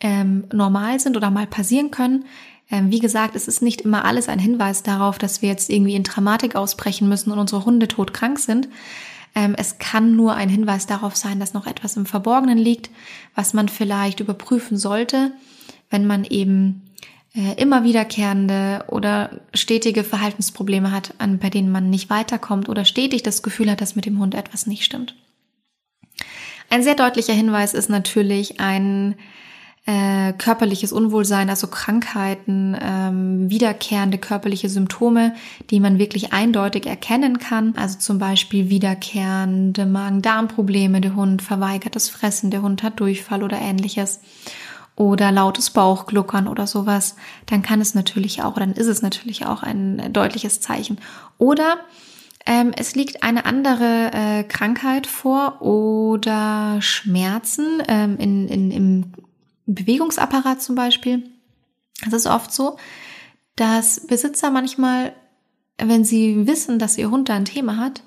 ähm, 0.00 0.44
normal 0.50 0.98
sind 0.98 1.16
oder 1.16 1.30
mal 1.30 1.46
passieren 1.46 1.90
können. 1.90 2.24
Ähm, 2.70 2.90
wie 2.90 2.98
gesagt, 2.98 3.36
es 3.36 3.48
ist 3.48 3.62
nicht 3.62 3.82
immer 3.82 4.04
alles 4.04 4.28
ein 4.28 4.38
Hinweis 4.38 4.82
darauf, 4.82 5.18
dass 5.18 5.42
wir 5.42 5.48
jetzt 5.48 5.70
irgendwie 5.70 5.94
in 5.94 6.02
Dramatik 6.02 6.56
ausbrechen 6.56 7.08
müssen 7.08 7.30
und 7.30 7.38
unsere 7.38 7.64
Hunde 7.64 7.88
todkrank 7.88 8.38
sind. 8.38 8.68
Ähm, 9.34 9.54
es 9.56 9.78
kann 9.78 10.16
nur 10.16 10.34
ein 10.34 10.48
Hinweis 10.48 10.86
darauf 10.86 11.14
sein, 11.14 11.38
dass 11.38 11.54
noch 11.54 11.66
etwas 11.66 11.96
im 11.96 12.06
Verborgenen 12.06 12.58
liegt, 12.58 12.90
was 13.34 13.54
man 13.54 13.68
vielleicht 13.68 14.20
überprüfen 14.20 14.76
sollte, 14.76 15.32
wenn 15.90 16.06
man 16.06 16.24
eben 16.24 16.82
äh, 17.34 17.54
immer 17.60 17.84
wiederkehrende 17.84 18.84
oder 18.88 19.30
stetige 19.54 20.02
Verhaltensprobleme 20.02 20.90
hat, 20.90 21.14
bei 21.18 21.50
denen 21.50 21.70
man 21.70 21.90
nicht 21.90 22.08
weiterkommt 22.08 22.68
oder 22.68 22.84
stetig 22.84 23.22
das 23.22 23.42
Gefühl 23.42 23.70
hat, 23.70 23.80
dass 23.80 23.94
mit 23.94 24.06
dem 24.06 24.18
Hund 24.18 24.34
etwas 24.34 24.66
nicht 24.66 24.84
stimmt. 24.84 25.14
Ein 26.70 26.82
sehr 26.82 26.94
deutlicher 26.94 27.34
Hinweis 27.34 27.74
ist 27.74 27.90
natürlich 27.90 28.58
ein 28.58 29.14
äh, 29.86 30.32
körperliches 30.32 30.92
Unwohlsein, 30.92 31.48
also 31.48 31.68
Krankheiten, 31.68 32.76
ähm, 32.80 33.48
wiederkehrende 33.48 34.18
körperliche 34.18 34.68
Symptome, 34.68 35.34
die 35.70 35.78
man 35.78 35.98
wirklich 35.98 36.32
eindeutig 36.32 36.86
erkennen 36.86 37.38
kann. 37.38 37.74
Also 37.76 37.98
zum 37.98 38.18
Beispiel 38.18 38.68
wiederkehrende 38.68 39.86
Magen-Darm-Probleme, 39.86 41.00
der 41.00 41.14
Hund 41.14 41.40
verweigert 41.40 41.94
das 41.94 42.08
Fressen, 42.08 42.50
der 42.50 42.62
Hund 42.62 42.82
hat 42.82 42.98
Durchfall 42.98 43.44
oder 43.44 43.60
ähnliches 43.60 44.20
oder 44.96 45.30
lautes 45.30 45.70
Bauchgluckern 45.70 46.48
oder 46.48 46.66
sowas, 46.66 47.16
dann 47.44 47.62
kann 47.62 47.80
es 47.80 47.94
natürlich 47.94 48.42
auch, 48.42 48.54
dann 48.54 48.72
ist 48.72 48.86
es 48.86 49.02
natürlich 49.02 49.44
auch 49.46 49.62
ein 49.62 50.12
deutliches 50.12 50.60
Zeichen. 50.60 50.98
Oder 51.38 51.76
ähm, 52.46 52.72
es 52.74 52.94
liegt 52.94 53.22
eine 53.22 53.44
andere 53.44 54.10
äh, 54.12 54.42
Krankheit 54.44 55.06
vor 55.06 55.60
oder 55.60 56.80
Schmerzen 56.80 57.82
ähm, 57.88 58.16
in, 58.18 58.48
in, 58.48 58.70
im 58.70 59.12
Bewegungsapparat 59.66 60.62
zum 60.62 60.74
Beispiel. 60.74 61.28
Es 62.06 62.12
ist 62.12 62.26
oft 62.26 62.52
so, 62.52 62.76
dass 63.56 64.06
Besitzer 64.06 64.50
manchmal, 64.50 65.12
wenn 65.78 66.04
sie 66.04 66.46
wissen, 66.46 66.78
dass 66.78 66.98
ihr 66.98 67.10
Hund 67.10 67.28
da 67.28 67.34
ein 67.34 67.44
Thema 67.44 67.76
hat 67.78 68.02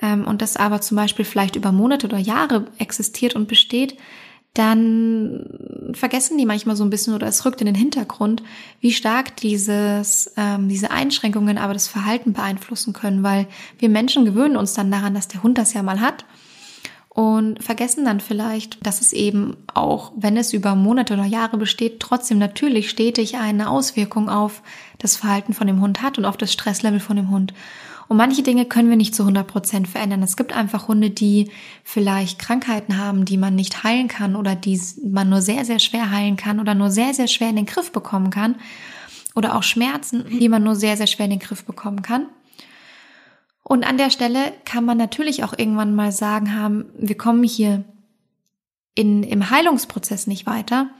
ähm, 0.00 0.26
und 0.26 0.42
das 0.42 0.56
aber 0.56 0.80
zum 0.80 0.96
Beispiel 0.96 1.24
vielleicht 1.24 1.56
über 1.56 1.72
Monate 1.72 2.06
oder 2.06 2.18
Jahre 2.18 2.66
existiert 2.78 3.34
und 3.34 3.48
besteht, 3.48 3.96
dann 4.54 5.92
vergessen 5.94 6.36
die 6.36 6.44
manchmal 6.44 6.76
so 6.76 6.84
ein 6.84 6.90
bisschen 6.90 7.14
oder 7.14 7.26
es 7.26 7.46
rückt 7.46 7.62
in 7.62 7.66
den 7.66 7.74
Hintergrund, 7.74 8.42
wie 8.80 8.92
stark 8.92 9.36
dieses, 9.38 10.30
ähm, 10.36 10.68
diese 10.68 10.90
Einschränkungen 10.90 11.56
aber 11.56 11.72
das 11.72 11.88
Verhalten 11.88 12.34
beeinflussen 12.34 12.92
können, 12.92 13.22
weil 13.22 13.48
wir 13.78 13.88
Menschen 13.88 14.26
gewöhnen 14.26 14.58
uns 14.58 14.74
dann 14.74 14.90
daran, 14.90 15.14
dass 15.14 15.28
der 15.28 15.42
Hund 15.42 15.56
das 15.56 15.72
ja 15.72 15.82
mal 15.82 16.00
hat 16.00 16.26
und 17.14 17.62
vergessen 17.62 18.06
dann 18.06 18.20
vielleicht, 18.20 18.86
dass 18.86 19.02
es 19.02 19.12
eben 19.12 19.58
auch, 19.74 20.12
wenn 20.16 20.38
es 20.38 20.54
über 20.54 20.74
Monate 20.74 21.12
oder 21.12 21.26
Jahre 21.26 21.58
besteht, 21.58 22.00
trotzdem 22.00 22.38
natürlich 22.38 22.88
stetig 22.88 23.36
eine 23.36 23.68
Auswirkung 23.68 24.30
auf 24.30 24.62
das 24.98 25.16
Verhalten 25.16 25.52
von 25.52 25.66
dem 25.66 25.82
Hund 25.82 26.00
hat 26.00 26.16
und 26.16 26.24
auf 26.24 26.38
das 26.38 26.54
Stresslevel 26.54 27.00
von 27.00 27.16
dem 27.16 27.28
Hund. 27.28 27.52
Und 28.08 28.16
manche 28.16 28.42
Dinge 28.42 28.64
können 28.64 28.88
wir 28.88 28.96
nicht 28.96 29.14
zu 29.14 29.24
100 29.24 29.46
Prozent 29.46 29.88
verändern. 29.88 30.22
Es 30.22 30.38
gibt 30.38 30.54
einfach 30.54 30.88
Hunde, 30.88 31.10
die 31.10 31.50
vielleicht 31.84 32.38
Krankheiten 32.38 32.96
haben, 32.96 33.26
die 33.26 33.36
man 33.36 33.54
nicht 33.56 33.84
heilen 33.84 34.08
kann 34.08 34.34
oder 34.34 34.54
die 34.54 34.80
man 35.04 35.28
nur 35.28 35.42
sehr, 35.42 35.66
sehr 35.66 35.80
schwer 35.80 36.10
heilen 36.10 36.36
kann 36.36 36.60
oder 36.60 36.74
nur 36.74 36.90
sehr, 36.90 37.12
sehr 37.12 37.28
schwer 37.28 37.50
in 37.50 37.56
den 37.56 37.66
Griff 37.66 37.92
bekommen 37.92 38.30
kann. 38.30 38.56
Oder 39.34 39.54
auch 39.54 39.62
Schmerzen, 39.62 40.24
die 40.28 40.48
man 40.48 40.62
nur 40.62 40.76
sehr, 40.76 40.96
sehr 40.96 41.06
schwer 41.06 41.24
in 41.24 41.30
den 41.30 41.38
Griff 41.40 41.64
bekommen 41.64 42.02
kann. 42.02 42.26
Und 43.62 43.84
an 43.84 43.98
der 43.98 44.10
Stelle 44.10 44.52
kann 44.64 44.84
man 44.84 44.98
natürlich 44.98 45.44
auch 45.44 45.54
irgendwann 45.56 45.94
mal 45.94 46.12
sagen 46.12 46.54
haben, 46.54 46.86
wir 46.98 47.16
kommen 47.16 47.44
hier 47.44 47.84
in, 48.94 49.22
im 49.22 49.50
Heilungsprozess 49.50 50.26
nicht 50.26 50.46
weiter. 50.46 50.90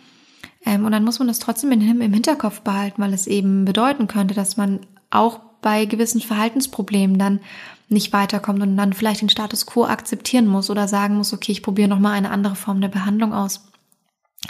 Ähm, 0.65 0.85
und 0.85 0.93
dann 0.93 1.05
muss 1.05 1.19
man 1.19 1.29
das 1.29 1.39
trotzdem 1.39 1.73
in, 1.73 2.01
im 2.01 2.13
Hinterkopf 2.13 2.61
behalten, 2.61 3.03
weil 3.03 3.13
es 3.13 3.27
eben 3.27 3.65
bedeuten 3.65 4.07
könnte, 4.07 4.35
dass 4.35 4.57
man 4.57 4.81
auch 5.11 5.41
bei 5.61 5.85
gewissen 5.85 6.21
Verhaltensproblemen 6.21 7.19
dann 7.19 7.41
nicht 7.89 8.13
weiterkommt 8.13 8.63
und 8.63 8.77
dann 8.77 8.93
vielleicht 8.93 9.21
den 9.21 9.29
Status 9.29 9.67
quo 9.67 9.85
akzeptieren 9.85 10.47
muss 10.47 10.71
oder 10.71 10.89
sagen 10.89 11.17
muss, 11.17 11.33
okay, 11.33 11.53
ich 11.53 11.63
probiere 11.63 11.89
nochmal 11.89 12.15
eine 12.15 12.31
andere 12.31 12.57
Form 12.57 12.81
der 12.81 12.89
Behandlung 12.89 13.33
aus. 13.33 13.69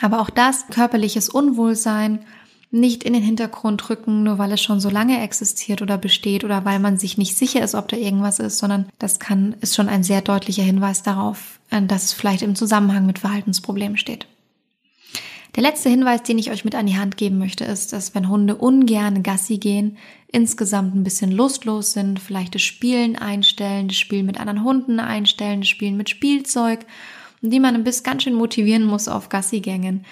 Aber 0.01 0.21
auch 0.21 0.31
das, 0.31 0.67
körperliches 0.69 1.29
Unwohlsein, 1.29 2.25
nicht 2.73 3.05
in 3.05 3.13
den 3.13 3.23
Hintergrund 3.23 3.91
rücken, 3.91 4.23
nur 4.23 4.39
weil 4.39 4.51
es 4.51 4.63
schon 4.63 4.81
so 4.81 4.89
lange 4.89 5.23
existiert 5.23 5.83
oder 5.83 5.99
besteht 5.99 6.43
oder 6.43 6.65
weil 6.65 6.79
man 6.79 6.97
sich 6.97 7.19
nicht 7.19 7.37
sicher 7.37 7.63
ist, 7.63 7.75
ob 7.75 7.87
da 7.89 7.99
irgendwas 7.99 8.39
ist, 8.39 8.59
sondern 8.59 8.89
das 8.99 9.21
kann, 9.21 9.55
ist 9.61 9.77
schon 9.77 9.91
ein 9.91 10.03
sehr 10.03 10.23
deutlicher 10.23 10.63
Hinweis 10.63 11.03
darauf, 11.03 11.61
äh, 11.71 11.83
dass 11.83 12.05
es 12.05 12.13
vielleicht 12.15 12.41
im 12.41 12.55
Zusammenhang 12.57 13.05
mit 13.05 13.19
Verhaltensproblemen 13.19 13.99
steht. 13.99 14.27
Der 15.55 15.63
letzte 15.63 15.91
Hinweis, 15.91 16.23
den 16.23 16.39
ich 16.39 16.51
euch 16.51 16.65
mit 16.65 16.75
an 16.75 16.87
die 16.87 16.97
Hand 16.97 17.19
geben 17.19 17.37
möchte, 17.37 17.65
ist, 17.65 17.93
dass 17.93 18.15
wenn 18.15 18.31
Hunde 18.31 18.55
ungern 18.57 19.23
Gassi 19.23 19.59
gehen, 19.59 19.99
insgesamt 20.29 20.95
ein 20.95 21.05
bisschen 21.05 21.31
lustlos 21.31 21.93
sind, 21.93 22.21
vielleicht 22.21 22.55
das 22.55 22.63
Spielen 22.63 23.17
einstellen, 23.17 23.89
das 23.89 23.99
Spielen 23.99 24.25
mit 24.25 24.41
anderen 24.41 24.65
Hunden 24.65 24.99
einstellen, 24.99 25.61
das 25.61 25.69
Spielen 25.69 25.99
mit 25.99 26.09
Spielzeug, 26.09 26.87
die 27.43 27.61
man 27.61 27.75
ein 27.75 27.85
bisschen 27.85 28.05
ganz 28.05 28.23
schön 28.23 28.35
motivieren 28.35 28.85
muss 28.85 29.09
auf 29.09 29.29
Gassigängen. 29.29 30.07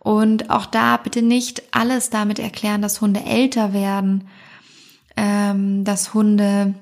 Und 0.00 0.50
auch 0.50 0.66
da 0.66 0.96
bitte 0.96 1.22
nicht 1.22 1.62
alles 1.72 2.10
damit 2.10 2.38
erklären, 2.38 2.82
dass 2.82 3.00
Hunde 3.00 3.22
älter 3.24 3.72
werden, 3.72 4.26
ähm, 5.16 5.84
dass 5.84 6.14
Hunde 6.14 6.74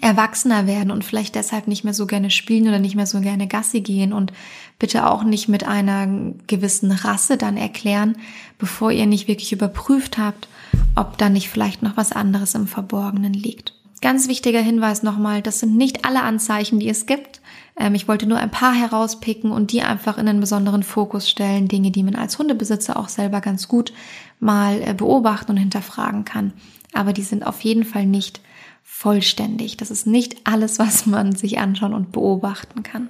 erwachsener 0.00 0.66
werden 0.66 0.90
und 0.90 1.04
vielleicht 1.04 1.36
deshalb 1.36 1.68
nicht 1.68 1.84
mehr 1.84 1.94
so 1.94 2.06
gerne 2.06 2.30
spielen 2.30 2.66
oder 2.66 2.78
nicht 2.78 2.96
mehr 2.96 3.06
so 3.06 3.20
gerne 3.20 3.46
Gassi 3.46 3.80
gehen 3.80 4.12
und 4.12 4.32
bitte 4.78 5.06
auch 5.06 5.22
nicht 5.22 5.48
mit 5.48 5.64
einer 5.64 6.32
gewissen 6.46 6.90
Rasse 6.90 7.36
dann 7.36 7.56
erklären, 7.56 8.16
bevor 8.58 8.90
ihr 8.90 9.06
nicht 9.06 9.28
wirklich 9.28 9.52
überprüft 9.52 10.18
habt, 10.18 10.48
ob 10.96 11.18
da 11.18 11.28
nicht 11.28 11.48
vielleicht 11.48 11.82
noch 11.82 11.96
was 11.96 12.12
anderes 12.12 12.54
im 12.54 12.66
Verborgenen 12.66 13.32
liegt. 13.32 13.74
Ganz 14.02 14.28
wichtiger 14.28 14.60
Hinweis 14.60 15.02
nochmal, 15.02 15.40
das 15.40 15.60
sind 15.60 15.76
nicht 15.76 16.04
alle 16.04 16.22
Anzeichen, 16.22 16.80
die 16.80 16.88
es 16.88 17.06
gibt. 17.06 17.40
Ähm, 17.78 17.94
ich 17.94 18.08
wollte 18.08 18.26
nur 18.26 18.38
ein 18.38 18.50
paar 18.50 18.74
herauspicken 18.74 19.52
und 19.52 19.72
die 19.72 19.82
einfach 19.82 20.18
in 20.18 20.28
einen 20.28 20.40
besonderen 20.40 20.82
Fokus 20.82 21.28
stellen. 21.28 21.68
Dinge, 21.68 21.90
die 21.90 22.02
man 22.02 22.16
als 22.16 22.38
Hundebesitzer 22.38 22.96
auch 22.96 23.08
selber 23.08 23.40
ganz 23.40 23.68
gut 23.68 23.92
mal 24.40 24.80
äh, 24.82 24.94
beobachten 24.94 25.52
und 25.52 25.56
hinterfragen 25.58 26.24
kann. 26.24 26.52
Aber 26.92 27.12
die 27.12 27.22
sind 27.22 27.46
auf 27.46 27.60
jeden 27.62 27.84
Fall 27.84 28.06
nicht 28.06 28.40
vollständig. 28.82 29.76
Das 29.76 29.90
ist 29.90 30.06
nicht 30.06 30.36
alles, 30.44 30.78
was 30.78 31.06
man 31.06 31.34
sich 31.34 31.58
anschauen 31.58 31.94
und 31.94 32.12
beobachten 32.12 32.82
kann. 32.82 33.08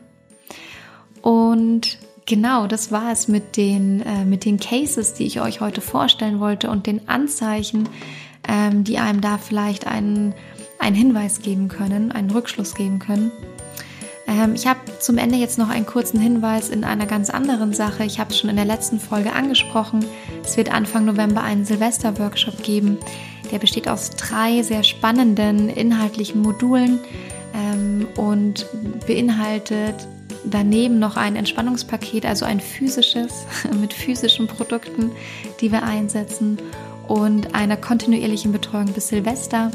Und 1.22 1.98
genau, 2.26 2.66
das 2.66 2.92
war 2.92 3.10
es 3.10 3.28
mit 3.28 3.56
den, 3.56 4.00
äh, 4.02 4.24
mit 4.24 4.44
den 4.44 4.58
Cases, 4.58 5.14
die 5.14 5.26
ich 5.26 5.40
euch 5.40 5.60
heute 5.60 5.80
vorstellen 5.80 6.40
wollte 6.40 6.70
und 6.70 6.86
den 6.86 7.08
Anzeichen, 7.08 7.88
ähm, 8.48 8.84
die 8.84 8.98
einem 8.98 9.20
da 9.20 9.38
vielleicht 9.38 9.86
einen, 9.86 10.34
einen 10.78 10.94
Hinweis 10.94 11.40
geben 11.40 11.68
können, 11.68 12.12
einen 12.12 12.30
Rückschluss 12.30 12.74
geben 12.74 12.98
können. 12.98 13.32
Ähm, 14.26 14.54
ich 14.54 14.66
habe 14.66 14.80
zum 14.98 15.18
Ende 15.18 15.36
jetzt 15.36 15.58
noch 15.58 15.68
einen 15.68 15.86
kurzen 15.86 16.20
Hinweis 16.20 16.68
in 16.68 16.84
einer 16.84 17.06
ganz 17.06 17.30
anderen 17.30 17.72
Sache. 17.72 18.04
Ich 18.04 18.18
habe 18.18 18.30
es 18.30 18.38
schon 18.38 18.50
in 18.50 18.56
der 18.56 18.64
letzten 18.64 18.98
Folge 18.98 19.32
angesprochen. 19.32 20.04
Es 20.44 20.56
wird 20.56 20.72
Anfang 20.72 21.04
November 21.04 21.42
einen 21.42 21.64
Silvester-Workshop 21.64 22.62
geben. 22.62 22.98
Der 23.52 23.58
besteht 23.58 23.88
aus 23.88 24.10
drei 24.10 24.62
sehr 24.62 24.82
spannenden 24.82 25.68
inhaltlichen 25.68 26.42
Modulen 26.42 26.98
ähm, 27.54 28.08
und 28.16 28.66
beinhaltet 29.06 29.94
daneben 30.44 30.98
noch 30.98 31.16
ein 31.16 31.36
Entspannungspaket, 31.36 32.24
also 32.26 32.44
ein 32.44 32.60
physisches 32.60 33.46
mit 33.80 33.92
physischen 33.92 34.46
Produkten, 34.46 35.12
die 35.60 35.70
wir 35.72 35.82
einsetzen 35.82 36.58
und 37.08 37.54
einer 37.54 37.76
kontinuierlichen 37.76 38.52
Betreuung 38.52 38.92
bis 38.92 39.08
Silvester. 39.08 39.70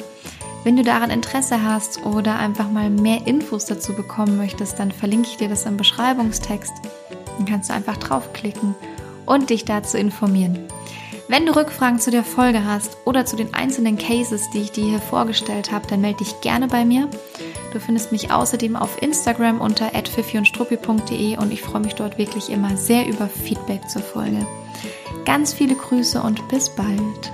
Wenn 0.63 0.77
du 0.77 0.83
daran 0.83 1.09
Interesse 1.09 1.63
hast 1.63 2.05
oder 2.05 2.37
einfach 2.37 2.69
mal 2.69 2.89
mehr 2.89 3.25
Infos 3.25 3.65
dazu 3.65 3.93
bekommen 3.93 4.37
möchtest, 4.37 4.77
dann 4.79 4.91
verlinke 4.91 5.27
ich 5.29 5.37
dir 5.37 5.49
das 5.49 5.65
im 5.65 5.77
Beschreibungstext. 5.77 6.73
Dann 7.37 7.47
kannst 7.47 7.69
du 7.69 7.73
einfach 7.73 7.97
draufklicken 7.97 8.75
und 9.25 9.49
dich 9.49 9.65
dazu 9.65 9.97
informieren. 9.97 10.59
Wenn 11.27 11.45
du 11.45 11.55
Rückfragen 11.55 11.99
zu 11.99 12.11
der 12.11 12.23
Folge 12.23 12.65
hast 12.65 12.97
oder 13.05 13.25
zu 13.25 13.37
den 13.37 13.53
einzelnen 13.53 13.97
Cases, 13.97 14.49
die 14.49 14.59
ich 14.59 14.71
dir 14.71 14.83
hier 14.83 14.99
vorgestellt 14.99 15.71
habe, 15.71 15.87
dann 15.87 16.01
melde 16.01 16.19
dich 16.19 16.41
gerne 16.41 16.67
bei 16.67 16.83
mir. 16.83 17.07
Du 17.71 17.79
findest 17.79 18.11
mich 18.11 18.31
außerdem 18.31 18.75
auf 18.75 19.01
Instagram 19.01 19.61
unter 19.61 19.91
@fifiundstruppi.de 19.91 21.37
und 21.37 21.53
ich 21.53 21.61
freue 21.61 21.81
mich 21.81 21.95
dort 21.95 22.17
wirklich 22.17 22.49
immer 22.49 22.75
sehr 22.75 23.07
über 23.07 23.27
Feedback 23.27 23.89
zur 23.89 24.01
Folge. 24.01 24.45
Ganz 25.25 25.53
viele 25.53 25.75
Grüße 25.75 26.21
und 26.21 26.47
bis 26.49 26.69
bald. 26.69 27.31